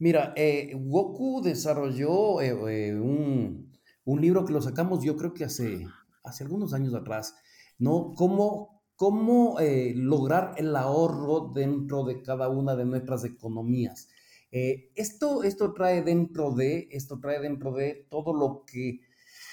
Mira, 0.00 0.32
eh, 0.34 0.72
Goku 0.74 1.42
desarrolló 1.42 2.40
eh, 2.40 2.56
eh, 2.68 2.98
un, 2.98 3.70
libro 4.18 4.46
que 4.46 4.52
lo 4.54 4.62
sacamos 4.62 5.04
yo 5.04 5.14
creo 5.14 5.34
que 5.34 5.44
hace, 5.44 5.86
hace 6.24 6.42
algunos 6.42 6.72
años 6.72 6.94
atrás, 6.94 7.34
¿no? 7.78 8.14
Cómo, 8.16 8.82
cómo 8.96 9.58
lograr 9.94 10.54
el 10.56 10.74
ahorro 10.74 11.52
dentro 11.54 12.04
de 12.04 12.22
cada 12.22 12.48
una 12.48 12.74
de 12.76 12.86
nuestras 12.86 13.24
economías. 13.24 14.08
esto, 14.50 15.44
esto 15.44 15.74
trae 15.74 16.02
dentro 16.02 16.50
de, 16.52 16.88
esto 16.90 17.20
trae 17.20 17.38
dentro 17.40 17.72
de 17.72 18.06
todo 18.10 18.32
lo 18.32 18.64
que, 18.66 19.00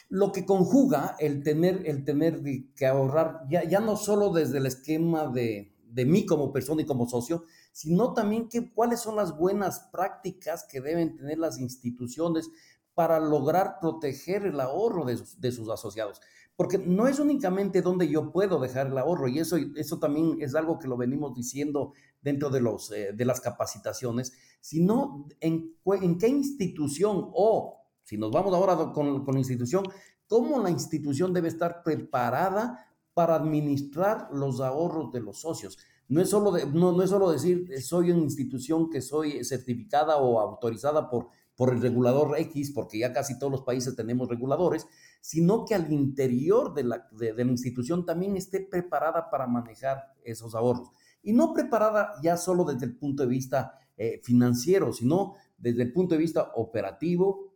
lo 0.07 0.31
que 0.31 0.45
conjuga 0.45 1.17
el 1.19 1.43
tener, 1.43 1.83
el 1.85 2.05
tener 2.05 2.41
que 2.75 2.85
ahorrar, 2.85 3.41
ya, 3.49 3.63
ya 3.65 3.81
no 3.81 3.97
solo 3.97 4.31
desde 4.31 4.59
el 4.59 4.65
esquema 4.65 5.27
de, 5.27 5.75
de 5.91 6.05
mí 6.05 6.25
como 6.25 6.51
persona 6.51 6.81
y 6.81 6.85
como 6.85 7.07
socio, 7.07 7.43
sino 7.77 8.15
también 8.15 8.49
que, 8.49 8.73
cuáles 8.73 9.01
son 9.01 9.17
las 9.17 9.37
buenas 9.37 9.81
prácticas 9.91 10.65
que 10.67 10.81
deben 10.81 11.15
tener 11.15 11.37
las 11.37 11.59
instituciones 11.59 12.49
para 12.95 13.19
lograr 13.19 13.77
proteger 13.79 14.47
el 14.47 14.59
ahorro 14.59 15.05
de 15.05 15.51
sus, 15.51 15.69
asociados. 15.69 16.19
Porque 16.55 16.79
no 16.79 17.07
es 17.07 17.19
únicamente 17.19 17.83
donde 17.83 18.09
yo 18.09 18.31
puedo 18.31 18.59
dejar 18.59 18.87
el 18.87 18.97
ahorro, 18.97 19.27
y 19.27 19.37
eso, 19.37 19.57
eso 19.75 19.99
también 19.99 20.41
es 20.41 20.55
algo 20.55 20.79
que 20.79 20.87
lo 20.87 20.97
venimos 20.97 21.35
diciendo 21.35 21.93
dentro 22.19 22.49
de, 22.49 22.61
los, 22.61 22.91
eh, 22.91 23.11
de 23.13 23.25
las 23.25 23.41
capacitaciones, 23.41 24.33
sino 24.59 25.27
en, 25.39 25.75
en 25.85 26.17
qué 26.17 26.29
institución 26.29 27.29
o, 27.31 27.83
si 28.03 28.17
nos 28.17 28.31
vamos 28.31 28.55
ahora 28.55 28.91
con, 28.91 29.23
con 29.23 29.35
la 29.35 29.39
institución, 29.39 29.83
cómo 30.25 30.63
la 30.63 30.71
institución 30.71 31.31
debe 31.31 31.49
estar 31.49 31.83
preparada 31.83 32.87
para 33.13 33.35
administrar 33.35 34.29
los 34.31 34.61
ahorros 34.61 35.11
de 35.11 35.19
los 35.19 35.41
socios. 35.41 35.77
No 36.09 36.21
es 36.21 36.29
solo, 36.29 36.53
no, 36.73 37.01
es 37.01 37.09
solo 37.09 37.31
decir, 37.31 37.69
eh, 37.71 37.81
soy 37.81 38.11
una 38.11 38.21
institución 38.21 38.89
que 38.89 39.01
soy 39.01 39.43
certificada 39.43 40.17
o 40.17 40.39
autorizada 40.39 41.09
por, 41.09 41.27
por 41.55 41.73
el 41.73 41.81
regulador 41.81 42.37
X, 42.37 42.71
porque 42.71 42.99
ya 42.99 43.11
casi 43.11 43.37
todos 43.37 43.51
los 43.51 43.63
países 43.63 43.95
tenemos 43.95 44.29
reguladores, 44.29 44.87
sino 45.21 45.65
que 45.65 45.75
al 45.75 45.91
interior 45.91 46.73
de 46.73 46.83
la, 46.83 47.07
de, 47.11 47.33
la 47.33 47.51
institución 47.51 48.05
también 48.05 48.37
esté 48.37 48.61
preparada 48.61 49.29
para 49.29 49.47
manejar 49.47 50.13
esos 50.23 50.55
ahorros. 50.55 50.89
Y 51.23 51.33
no 51.33 51.53
preparada 51.53 52.13
ya 52.23 52.37
solo 52.37 52.63
desde 52.63 52.85
el 52.85 52.95
punto 52.95 53.23
de 53.23 53.29
vista 53.29 53.77
eh, 53.97 54.21
financiero, 54.23 54.93
sino 54.93 55.33
desde 55.57 55.81
el 55.81 55.91
punto 55.91 56.15
de 56.15 56.21
vista 56.21 56.51
operativo 56.55 57.51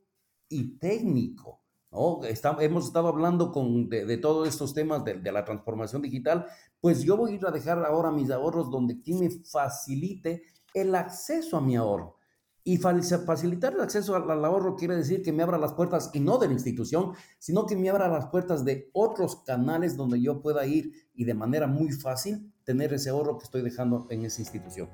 y 0.49 0.77
técnico. 0.77 1.61
¿no? 1.91 2.21
hemos 2.59 2.85
estado 2.85 3.09
hablando 3.09 3.51
con, 3.51 3.89
de, 3.89 4.17
todos 4.17 4.47
estos 4.47 4.73
temas 4.73 5.03
de, 5.05 5.31
la 5.31 5.45
transformación 5.45 6.01
digital, 6.01 6.47
pues 6.81 7.03
yo 7.03 7.15
voy 7.15 7.31
a 7.31 7.35
ir 7.35 7.45
a 7.45 7.51
dejar 7.51 7.83
ahora 7.85 8.11
mis 8.11 8.31
ahorros 8.31 8.69
donde 8.69 8.99
quien 8.99 9.19
me 9.19 9.29
facilite 9.29 10.43
el 10.73 10.95
acceso 10.95 11.57
a 11.57 11.61
mi 11.61 11.75
ahorro. 11.75 12.17
Y 12.63 12.77
facilitar 12.77 13.73
el 13.73 13.81
acceso 13.81 14.15
al, 14.15 14.45
ahorro 14.45 14.75
quiere 14.75 14.95
decir 14.95 15.23
que 15.23 15.31
me 15.31 15.41
abra 15.41 15.57
las 15.57 15.73
puertas, 15.73 16.11
y 16.13 16.19
no 16.19 16.37
de 16.37 16.47
la 16.47 16.53
institución, 16.53 17.13
sino 17.39 17.65
que 17.65 17.75
me 17.75 17.89
abra 17.89 18.07
las 18.07 18.27
puertas 18.27 18.63
de 18.65 18.89
otros 18.93 19.37
canales 19.37 19.97
donde 19.97 20.21
yo 20.21 20.41
pueda 20.41 20.65
ir 20.65 20.91
y 21.15 21.23
de 21.23 21.33
manera 21.33 21.65
muy 21.65 21.91
fácil 21.91 22.53
tener 22.63 22.93
ese 22.93 23.09
ahorro 23.09 23.39
que 23.39 23.45
estoy 23.45 23.63
dejando 23.63 24.05
en 24.11 24.25
esa 24.25 24.41
institución. 24.41 24.89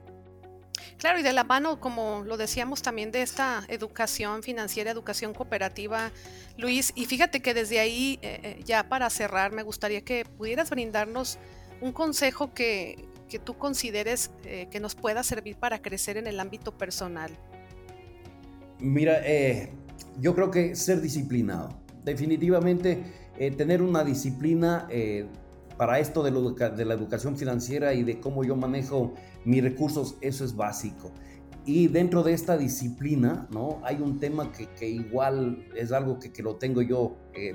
Claro, 0.98 1.20
y 1.20 1.24
de 1.24 1.34
la 1.34 1.44
mano, 1.44 1.80
como 1.80 2.24
lo 2.26 2.38
decíamos 2.38 2.82
también, 2.82 3.12
de 3.12 3.22
esta 3.22 3.64
educación 3.68 4.44
financiera, 4.44 4.90
educación 4.90 5.34
cooperativa, 5.34 6.12
Luis, 6.58 6.94
y 6.96 7.06
fíjate 7.06 7.42
que 7.42 7.54
desde 7.54 7.80
ahí, 7.80 8.18
eh, 8.22 8.40
eh, 8.44 8.64
ya 8.66 8.88
para 8.88 9.10
cerrar, 9.10 9.52
me 9.52 9.64
gustaría 9.64 10.02
que 10.02 10.26
pudieras 10.26 10.70
brindarnos 10.70 11.38
un 11.82 11.92
consejo 11.92 12.54
que, 12.54 13.08
que 13.30 13.40
tú 13.40 13.58
consideres 13.58 14.32
eh, 14.44 14.68
que 14.72 14.80
nos 14.80 14.96
pueda 14.96 15.24
servir 15.24 15.56
para 15.58 15.82
crecer 15.82 16.18
en 16.18 16.28
el 16.28 16.40
ámbito 16.40 16.78
personal. 16.78 17.32
Mira, 18.80 19.22
yo 20.20 20.36
creo 20.36 20.52
que 20.52 20.76
ser 20.76 21.02
disciplinado, 21.02 21.82
definitivamente 22.04 23.32
tener 23.58 23.82
una 23.82 24.04
disciplina 24.04 24.88
para 25.78 26.00
esto 26.00 26.24
de, 26.24 26.32
de, 26.32 26.86
la 26.86 26.94
educación 26.94 27.38
financiera 27.38 27.94
y 27.94 28.04
de 28.04 28.20
cómo 28.20 28.44
yo 28.44 28.56
manejo 28.56 29.14
mis 29.46 29.64
recursos, 29.64 30.18
eso 30.22 30.44
es 30.44 30.56
básico. 30.56 31.12
Y 31.66 31.88
dentro 31.88 32.24
de 32.24 32.34
esta 32.34 32.58
disciplina, 32.58 33.48
¿no? 33.52 33.82
Hay 33.84 33.98
un 34.02 34.20
tema 34.20 34.52
que, 34.52 34.68
que 34.68 34.90
igual 34.90 35.68
es 35.76 35.92
algo 35.92 36.18
que, 36.18 36.32
que 36.32 36.42
lo 36.42 36.56
tengo 36.56 36.82
yo, 36.82 37.18
eh, 37.34 37.54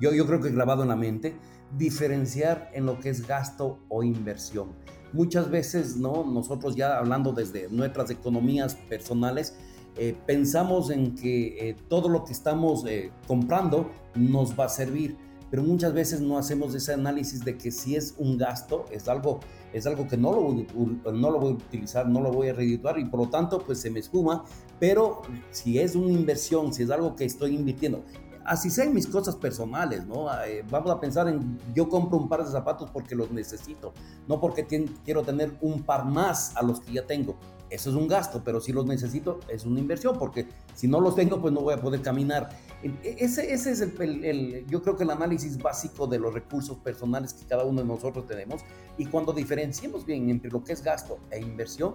yo, 0.00 0.12
yo 0.12 0.26
creo 0.26 0.40
que 0.40 0.50
grabado 0.50 0.82
en 0.82 0.88
la 0.88 0.96
mente, 0.96 1.36
diferenciar 1.76 2.70
en 2.72 2.86
lo 2.86 2.98
que 2.98 3.10
es 3.10 3.26
gasto 3.26 3.78
o 3.88 4.02
inversión. 4.02 4.70
Muchas 5.12 5.50
veces, 5.50 5.96
¿no? 5.96 6.24
Nosotros 6.24 6.76
ya 6.76 6.98
hablando 6.98 7.32
desde 7.32 7.68
nuestras 7.68 8.10
economías 8.10 8.74
personales, 8.74 9.54
eh, 9.96 10.16
pensamos 10.26 10.90
en 10.90 11.14
que 11.14 11.70
eh, 11.70 11.76
todo 11.88 12.08
lo 12.08 12.24
que 12.24 12.32
estamos 12.32 12.84
comprando 13.26 13.90
nos 14.14 14.58
va 14.58 14.66
a 14.66 14.68
servir 14.68 15.16
pero 15.50 15.62
muchas 15.62 15.92
veces 15.92 16.20
no 16.20 16.38
hacemos 16.38 16.74
ese 16.74 16.92
análisis 16.92 17.44
de 17.44 17.56
que 17.56 17.70
si 17.70 17.96
es 17.96 18.14
un 18.18 18.36
gasto, 18.36 18.84
es 18.90 19.08
algo, 19.08 19.40
es 19.72 19.86
algo 19.86 20.06
que 20.06 20.16
no 20.16 20.32
lo, 20.32 20.42
voy, 20.42 20.66
no 21.12 21.30
lo 21.30 21.38
voy 21.38 21.52
a 21.52 21.54
utilizar, 21.54 22.08
no 22.08 22.20
lo 22.20 22.32
voy 22.32 22.48
a 22.48 22.52
redituar 22.52 22.98
y 22.98 23.04
por 23.04 23.20
lo 23.20 23.28
tanto 23.28 23.58
pues 23.58 23.80
se 23.80 23.90
me 23.90 24.00
esfuma, 24.00 24.44
pero 24.78 25.22
si 25.50 25.78
es 25.78 25.94
una 25.94 26.12
inversión, 26.12 26.72
si 26.72 26.82
es 26.82 26.90
algo 26.90 27.14
que 27.16 27.24
estoy 27.24 27.54
invirtiendo, 27.54 28.02
así 28.48 28.70
sean 28.70 28.94
mis 28.94 29.06
cosas 29.06 29.36
personales, 29.36 30.06
¿no? 30.06 30.26
Eh, 30.44 30.64
vamos 30.70 30.90
a 30.90 30.98
pensar 30.98 31.28
en, 31.28 31.58
yo 31.74 31.88
compro 31.88 32.18
un 32.18 32.28
par 32.28 32.44
de 32.44 32.50
zapatos 32.50 32.90
porque 32.90 33.14
los 33.14 33.30
necesito, 33.30 33.92
no 34.26 34.40
porque 34.40 34.66
quiero 35.04 35.22
tener 35.22 35.52
un 35.60 35.82
par 35.82 36.04
más 36.06 36.56
a 36.56 36.62
los 36.62 36.80
que 36.80 36.92
ya 36.92 37.06
tengo. 37.06 37.36
Eso 37.70 37.90
es 37.90 37.96
un 37.96 38.08
gasto, 38.08 38.40
pero 38.42 38.60
si 38.60 38.72
los 38.72 38.86
necesito 38.86 39.40
es 39.48 39.66
una 39.66 39.78
inversión, 39.78 40.18
porque 40.18 40.46
si 40.74 40.88
no 40.88 41.00
los 41.00 41.14
tengo, 41.14 41.38
pues 41.38 41.52
no 41.52 41.60
voy 41.60 41.74
a 41.74 41.80
poder 41.80 42.00
caminar. 42.00 42.48
E, 42.82 43.16
ese, 43.18 43.52
ese 43.52 43.72
es 43.72 43.80
el, 43.82 44.64
yo 44.68 44.82
creo 44.82 44.96
que 44.96 45.04
el 45.04 45.10
análisis 45.10 45.58
básico 45.58 46.06
de 46.06 46.18
los 46.18 46.32
recursos 46.32 46.78
personales 46.78 47.34
que 47.34 47.44
cada 47.44 47.64
uno 47.64 47.82
de 47.82 47.86
nosotros 47.86 48.26
tenemos. 48.26 48.62
Y 48.96 49.04
cuando 49.06 49.34
diferenciemos 49.58 50.06
bien 50.06 50.30
entre 50.30 50.50
lo 50.50 50.62
que 50.62 50.72
es 50.72 50.82
gasto 50.82 51.18
e 51.30 51.40
inversión, 51.40 51.94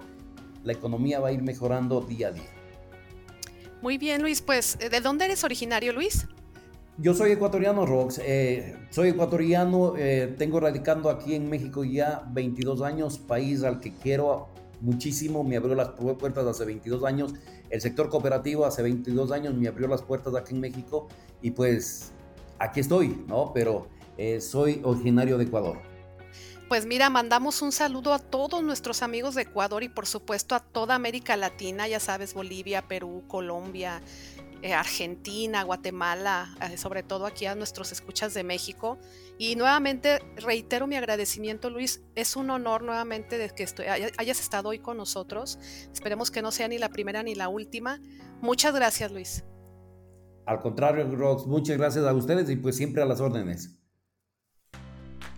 la 0.63 0.73
economía 0.73 1.21
va 1.21 1.29
a 1.29 1.31
ir 1.31 1.41
mejorando 1.41 2.01
día 2.01 2.27
a 2.27 2.31
día. 2.31 2.49
Muy 3.81 3.97
bien, 3.97 4.21
Luis. 4.21 4.41
Pues, 4.41 4.77
¿de 4.77 4.99
dónde 4.99 5.25
eres 5.25 5.43
originario, 5.45 5.93
Luis? 5.93 6.27
Yo 6.97 7.13
soy 7.13 7.31
ecuatoriano, 7.31 7.85
Rox. 7.85 8.19
Eh, 8.23 8.75
soy 8.89 9.09
ecuatoriano, 9.09 9.93
eh, 9.97 10.35
tengo 10.37 10.59
radicando 10.59 11.09
aquí 11.09 11.35
en 11.35 11.49
México 11.49 11.85
ya 11.85 12.23
22 12.31 12.81
años, 12.81 13.17
país 13.17 13.63
al 13.63 13.79
que 13.79 13.93
quiero 13.93 14.49
muchísimo, 14.81 15.43
me 15.43 15.55
abrió 15.55 15.75
las 15.75 15.89
puertas 15.89 16.45
hace 16.45 16.65
22 16.65 17.03
años, 17.05 17.33
el 17.69 17.79
sector 17.79 18.09
cooperativo 18.09 18.65
hace 18.65 18.83
22 18.83 19.31
años 19.31 19.53
me 19.55 19.69
abrió 19.69 19.87
las 19.87 20.01
puertas 20.01 20.35
aquí 20.35 20.53
en 20.53 20.59
México 20.59 21.07
y 21.41 21.51
pues 21.51 22.11
aquí 22.59 22.81
estoy, 22.81 23.23
¿no? 23.27 23.51
Pero 23.53 23.87
eh, 24.17 24.41
soy 24.41 24.81
originario 24.83 25.37
de 25.37 25.45
Ecuador. 25.45 25.92
Pues 26.73 26.87
mira, 26.87 27.11
mandamos 27.11 27.61
un 27.61 27.71
saludo 27.71 28.13
a 28.13 28.17
todos 28.17 28.63
nuestros 28.63 29.03
amigos 29.03 29.35
de 29.35 29.43
Ecuador 29.43 29.83
y 29.83 29.89
por 29.89 30.07
supuesto 30.07 30.55
a 30.55 30.59
toda 30.59 30.95
América 30.95 31.37
Latina, 31.37 31.87
ya 31.87 31.99
sabes, 31.99 32.33
Bolivia, 32.33 32.87
Perú, 32.87 33.25
Colombia, 33.27 34.01
eh, 34.63 34.73
Argentina, 34.73 35.61
Guatemala, 35.61 36.49
eh, 36.63 36.77
sobre 36.77 37.03
todo 37.03 37.27
aquí 37.27 37.45
a 37.45 37.53
nuestros 37.53 37.91
escuchas 37.91 38.33
de 38.33 38.43
México. 38.43 38.97
Y 39.37 39.55
nuevamente 39.55 40.17
reitero 40.35 40.87
mi 40.87 40.95
agradecimiento, 40.95 41.69
Luis. 41.69 42.01
Es 42.15 42.35
un 42.35 42.49
honor 42.49 42.81
nuevamente 42.81 43.37
de 43.37 43.51
que 43.51 43.67
hayas 44.17 44.39
estado 44.39 44.69
hoy 44.69 44.79
con 44.79 44.97
nosotros. 44.97 45.59
Esperemos 45.93 46.31
que 46.31 46.41
no 46.41 46.51
sea 46.51 46.67
ni 46.67 46.79
la 46.79 46.89
primera 46.89 47.21
ni 47.21 47.35
la 47.35 47.49
última. 47.49 48.01
Muchas 48.41 48.73
gracias, 48.73 49.11
Luis. 49.11 49.45
Al 50.47 50.59
contrario, 50.59 51.07
Rox, 51.15 51.45
muchas 51.45 51.77
gracias 51.77 52.03
a 52.03 52.13
ustedes 52.15 52.49
y 52.49 52.55
pues 52.55 52.75
siempre 52.75 53.03
a 53.03 53.05
las 53.05 53.21
órdenes. 53.21 53.82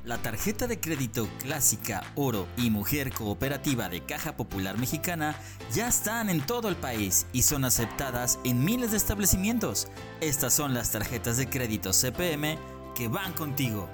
La 0.05 0.19
tarjeta 0.19 0.67
de 0.67 0.79
crédito 0.79 1.27
clásica, 1.39 2.03
oro 2.13 2.47
y 2.57 2.69
mujer 2.69 3.11
cooperativa 3.11 3.89
de 3.89 4.05
Caja 4.05 4.37
Popular 4.37 4.77
Mexicana 4.77 5.35
ya 5.73 5.87
están 5.87 6.29
en 6.29 6.45
todo 6.45 6.69
el 6.69 6.75
país 6.75 7.25
y 7.33 7.41
son 7.41 7.65
aceptadas 7.65 8.37
en 8.43 8.63
miles 8.63 8.91
de 8.91 8.97
establecimientos. 8.97 9.87
Estas 10.21 10.53
son 10.53 10.75
las 10.75 10.91
tarjetas 10.91 11.37
de 11.37 11.49
crédito 11.49 11.89
CPM 11.89 12.55
que 12.93 13.07
van 13.07 13.33
contigo. 13.33 13.89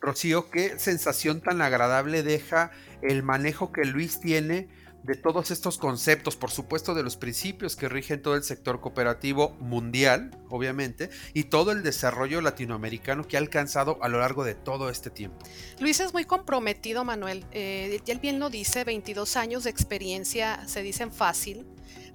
Rocío, 0.00 0.50
qué 0.50 0.76
sensación 0.80 1.40
tan 1.40 1.62
agradable 1.62 2.24
deja 2.24 2.72
el 3.00 3.22
manejo 3.22 3.70
que 3.70 3.84
Luis 3.84 4.18
tiene 4.18 4.68
de 5.02 5.14
todos 5.16 5.50
estos 5.50 5.78
conceptos, 5.78 6.36
por 6.36 6.50
supuesto 6.50 6.94
de 6.94 7.02
los 7.02 7.16
principios 7.16 7.76
que 7.76 7.88
rigen 7.88 8.22
todo 8.22 8.36
el 8.36 8.44
sector 8.44 8.80
cooperativo 8.80 9.56
mundial, 9.60 10.30
obviamente, 10.48 11.10
y 11.34 11.44
todo 11.44 11.72
el 11.72 11.82
desarrollo 11.82 12.40
latinoamericano 12.40 13.26
que 13.26 13.36
ha 13.36 13.40
alcanzado 13.40 13.98
a 14.02 14.08
lo 14.08 14.20
largo 14.20 14.44
de 14.44 14.54
todo 14.54 14.90
este 14.90 15.10
tiempo. 15.10 15.44
Luis 15.80 16.00
es 16.00 16.12
muy 16.12 16.24
comprometido, 16.24 17.04
Manuel. 17.04 17.44
Eh, 17.50 18.00
él 18.06 18.18
bien 18.20 18.38
lo 18.38 18.50
dice, 18.50 18.84
22 18.84 19.36
años 19.36 19.64
de 19.64 19.70
experiencia 19.70 20.66
se 20.66 20.82
dicen 20.82 21.12
fácil, 21.12 21.66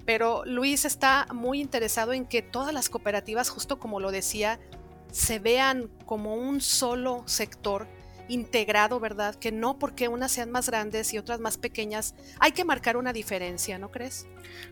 pero 0.06 0.44
Luis 0.46 0.86
está 0.86 1.26
muy 1.34 1.60
interesado 1.60 2.14
en 2.14 2.24
que 2.24 2.40
todas 2.40 2.72
las 2.72 2.88
cooperativas, 2.88 3.50
justo 3.50 3.78
como 3.78 4.00
lo 4.00 4.10
decía, 4.10 4.58
se 5.12 5.38
vean 5.38 5.90
como 6.06 6.36
un 6.36 6.60
solo 6.60 7.22
sector 7.26 7.86
integrado, 8.28 9.00
¿verdad? 9.00 9.34
Que 9.34 9.52
no 9.52 9.78
porque 9.78 10.08
unas 10.08 10.32
sean 10.32 10.50
más 10.50 10.68
grandes 10.68 11.12
y 11.14 11.18
otras 11.18 11.40
más 11.40 11.56
pequeñas, 11.56 12.14
hay 12.40 12.52
que 12.52 12.64
marcar 12.64 12.96
una 12.96 13.12
diferencia, 13.12 13.78
¿no 13.78 13.90
crees? 13.90 14.26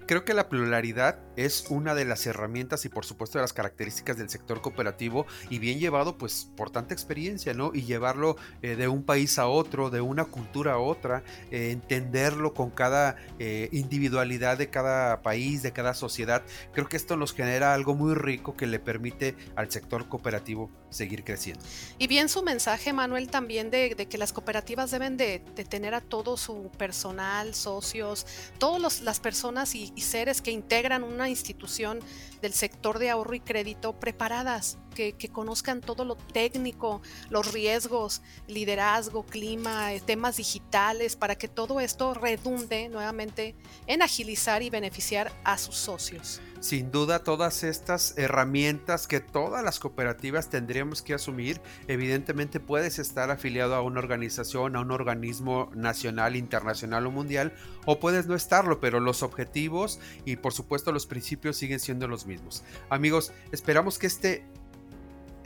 Creo 0.07 0.25
que 0.25 0.35
la 0.35 0.49
pluralidad 0.49 1.19
es 1.37 1.67
una 1.69 1.95
de 1.95 2.05
las 2.05 2.27
herramientas 2.27 2.85
y 2.85 2.89
por 2.89 3.05
supuesto 3.05 3.39
de 3.39 3.43
las 3.43 3.53
características 3.53 4.17
del 4.17 4.29
sector 4.29 4.61
cooperativo 4.61 5.27
y 5.51 5.59
bien 5.59 5.79
llevado 5.79 6.17
pues 6.17 6.51
por 6.57 6.71
tanta 6.71 6.95
experiencia, 6.95 7.55
¿no? 7.55 7.73
Y 7.75 7.83
llevarlo 7.83 8.37
eh, 8.63 8.77
de 8.77 8.89
un 8.89 9.03
país 9.03 9.39
a 9.39 9.49
otro, 9.49 9.91
de 9.91 10.01
una 10.01 10.25
cultura 10.25 10.75
a 10.75 10.79
otra, 10.79 11.25
eh, 11.51 11.71
entenderlo 11.73 12.55
con 12.55 12.71
cada 12.71 13.17
eh, 13.39 13.69
individualidad 13.73 14.59
de 14.59 14.71
cada 14.71 15.23
país, 15.23 15.63
de 15.63 15.73
cada 15.73 15.95
sociedad. 15.95 16.43
Creo 16.73 16.89
que 16.89 16.97
esto 16.97 17.17
nos 17.17 17.35
genera 17.35 17.75
algo 17.75 17.95
muy 17.95 18.15
rico 18.15 18.57
que 18.57 18.67
le 18.67 18.79
permite 18.79 19.37
al 19.57 19.71
sector 19.71 20.09
cooperativo 20.09 20.71
seguir 20.91 21.25
creciendo. 21.25 21.63
Y 21.99 22.07
bien 22.07 22.29
su 22.29 22.43
mensaje, 22.43 22.93
Manuel, 22.93 23.29
también 23.29 23.71
de, 23.71 23.95
que 23.95 24.19
las 24.19 24.33
cooperativas 24.33 24.91
deben 24.91 25.17
de, 25.17 25.41
tener 25.69 25.95
a 25.95 26.01
todo 26.01 26.37
su 26.37 26.71
personal, 26.79 27.55
socios, 27.55 28.27
todas 28.59 29.01
las 29.01 29.21
personas 29.21 29.75
y, 29.75 29.93
seres 30.01 30.41
que 30.41 30.51
integran 30.51 31.03
una 31.03 31.29
institución 31.29 32.01
del 32.41 32.53
sector 32.53 32.99
de 32.99 33.11
ahorro 33.11 33.35
y 33.35 33.41
crédito 33.41 33.99
preparadas, 33.99 34.79
que, 34.97 35.29
conozcan 35.29 35.81
todo 35.81 36.05
lo 36.05 36.17
técnico, 36.17 37.03
los 37.29 37.53
riesgos, 37.53 38.23
liderazgo, 38.49 39.25
clima, 39.25 39.93
eh, 39.93 40.01
temas 40.01 40.39
digitales, 40.39 41.17
para 41.17 41.37
que 41.37 41.49
todo 41.49 41.81
esto 41.81 42.15
redunde 42.15 42.89
nuevamente 42.89 43.55
en 43.87 44.03
agilizar 44.03 44.63
y 44.63 44.71
beneficiar 44.71 45.31
a 45.45 45.59
sus 45.59 45.77
socios 45.77 46.41
sin 46.61 46.91
duda 46.91 47.23
todas 47.23 47.63
estas 47.63 48.17
herramientas 48.19 49.07
que 49.07 49.21
todas 49.21 49.63
las 49.63 49.79
cooperativas 49.79 50.51
tendríamos 50.51 51.03
que 51.03 51.15
asumir, 51.15 51.61
evidentemente 51.87 52.61
puedes 52.61 52.99
estar 52.99 53.31
afiliado 53.31 53.75
a 53.75 53.83
una 53.83 54.01
organización, 54.01 54.77
a 54.77 54.81
un 54.81 54.91
organismo 54.91 55.71
nacional, 55.75 56.37
internacional 56.37 57.07
o 57.07 57.11
mundial, 57.11 57.53
o 57.85 58.01
puedes 58.01 58.27
no 58.27 58.35
estarlo, 58.35 58.81
pero 58.81 59.01
los 59.01 59.23
objetivos 59.23 60.01
y 60.25 60.37
por 60.37 60.53
supuesto 60.53 60.93
los 60.93 61.07
principios 61.07 61.57
siguen 61.57 61.81
siendo 61.81 62.09
los 62.09 62.27
mismos. 62.27 62.65
Amigos, 62.91 63.33
esperamos 63.53 63.99
que 63.99 64.07
este 64.07 64.45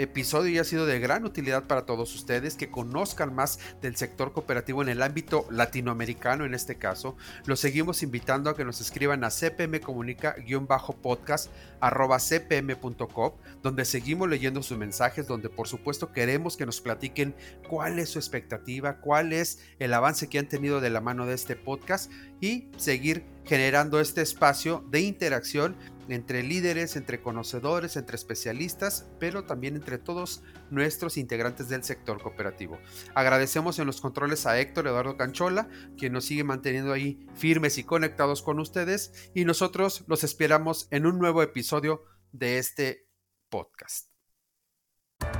episodio 0.02 0.52
ya 0.52 0.62
ha 0.62 0.64
sido 0.64 0.86
de 0.86 0.98
gran 0.98 1.24
utilidad 1.24 1.64
para 1.64 1.84
todos 1.84 2.14
ustedes, 2.14 2.56
que 2.56 2.70
conozcan 2.70 3.34
más 3.34 3.58
del 3.82 3.96
sector 3.96 4.32
cooperativo 4.32 4.80
en 4.82 4.88
el 4.88 5.02
ámbito 5.02 5.44
latinoamericano 5.50 6.44
en 6.44 6.54
este 6.54 6.76
caso. 6.76 7.16
Los 7.44 7.58
seguimos 7.60 8.02
invitando 8.02 8.48
a 8.48 8.56
que 8.56 8.64
nos 8.64 8.80
escriban 8.80 9.24
a 9.24 9.30
cpmcomunica-podcast 9.30 11.50
arroba 11.80 12.18
cpm.com, 12.18 13.32
donde 13.62 13.84
seguimos 13.84 14.28
leyendo 14.28 14.62
sus 14.62 14.78
mensajes, 14.78 15.26
donde 15.26 15.50
por 15.50 15.68
supuesto 15.68 16.12
queremos 16.12 16.56
que 16.56 16.66
nos 16.66 16.80
platiquen 16.80 17.34
cuál 17.68 17.98
es 17.98 18.10
su 18.10 18.18
expectativa, 18.18 19.00
cuál 19.00 19.32
es 19.32 19.60
el 19.78 19.92
avance 19.92 20.28
que 20.28 20.38
han 20.38 20.48
tenido 20.48 20.80
de 20.80 20.90
la 20.90 21.00
mano 21.00 21.26
de 21.26 21.34
este 21.34 21.56
podcast 21.56 22.10
y 22.40 22.68
seguir 22.76 23.24
generando 23.44 24.00
este 24.00 24.22
espacio 24.22 24.84
de 24.90 25.00
interacción 25.00 25.76
entre 26.12 26.42
líderes, 26.42 26.96
entre 26.96 27.20
conocedores, 27.20 27.96
entre 27.96 28.16
especialistas, 28.16 29.10
pero 29.18 29.44
también 29.44 29.76
entre 29.76 29.98
todos 29.98 30.42
nuestros 30.70 31.16
integrantes 31.16 31.68
del 31.68 31.84
sector 31.84 32.22
cooperativo. 32.22 32.78
Agradecemos 33.14 33.78
en 33.78 33.86
los 33.86 34.00
controles 34.00 34.46
a 34.46 34.58
Héctor 34.58 34.86
Eduardo 34.86 35.16
Canchola, 35.16 35.68
quien 35.96 36.12
nos 36.12 36.24
sigue 36.24 36.44
manteniendo 36.44 36.92
ahí 36.92 37.26
firmes 37.34 37.78
y 37.78 37.84
conectados 37.84 38.42
con 38.42 38.58
ustedes, 38.58 39.30
y 39.34 39.44
nosotros 39.44 40.04
los 40.06 40.24
esperamos 40.24 40.88
en 40.90 41.06
un 41.06 41.18
nuevo 41.18 41.42
episodio 41.42 42.04
de 42.32 42.58
este 42.58 43.08
podcast. 43.48 44.10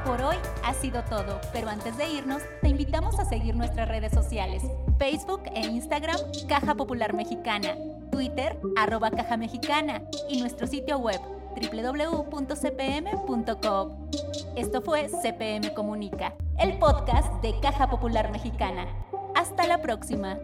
Por 0.05 0.21
hoy 0.21 0.37
ha 0.63 0.75
sido 0.75 1.03
todo, 1.05 1.41
pero 1.53 1.69
antes 1.69 1.97
de 1.97 2.11
irnos, 2.11 2.43
te 2.61 2.69
invitamos 2.69 3.19
a 3.19 3.25
seguir 3.25 3.57
nuestras 3.57 3.89
redes 3.89 4.13
sociales, 4.13 4.63
Facebook 4.99 5.43
e 5.55 5.61
Instagram, 5.61 6.19
Caja 6.49 6.75
Popular 6.75 7.15
Mexicana, 7.15 7.77
Twitter, 8.11 8.59
arroba 8.77 9.11
Caja 9.11 9.37
Mexicana 9.37 10.03
y 10.29 10.41
nuestro 10.41 10.67
sitio 10.67 10.99
web 10.99 11.21
www.cpm.com. 11.73 12.91
Esto 14.57 14.83
fue 14.83 15.09
CPM 15.09 15.73
Comunica, 15.75 16.35
el 16.59 16.79
podcast 16.79 17.43
de 17.43 17.59
Caja 17.61 17.89
Popular 17.89 18.31
Mexicana. 18.31 18.87
Hasta 19.35 19.67
la 19.67 19.81
próxima. 19.81 20.39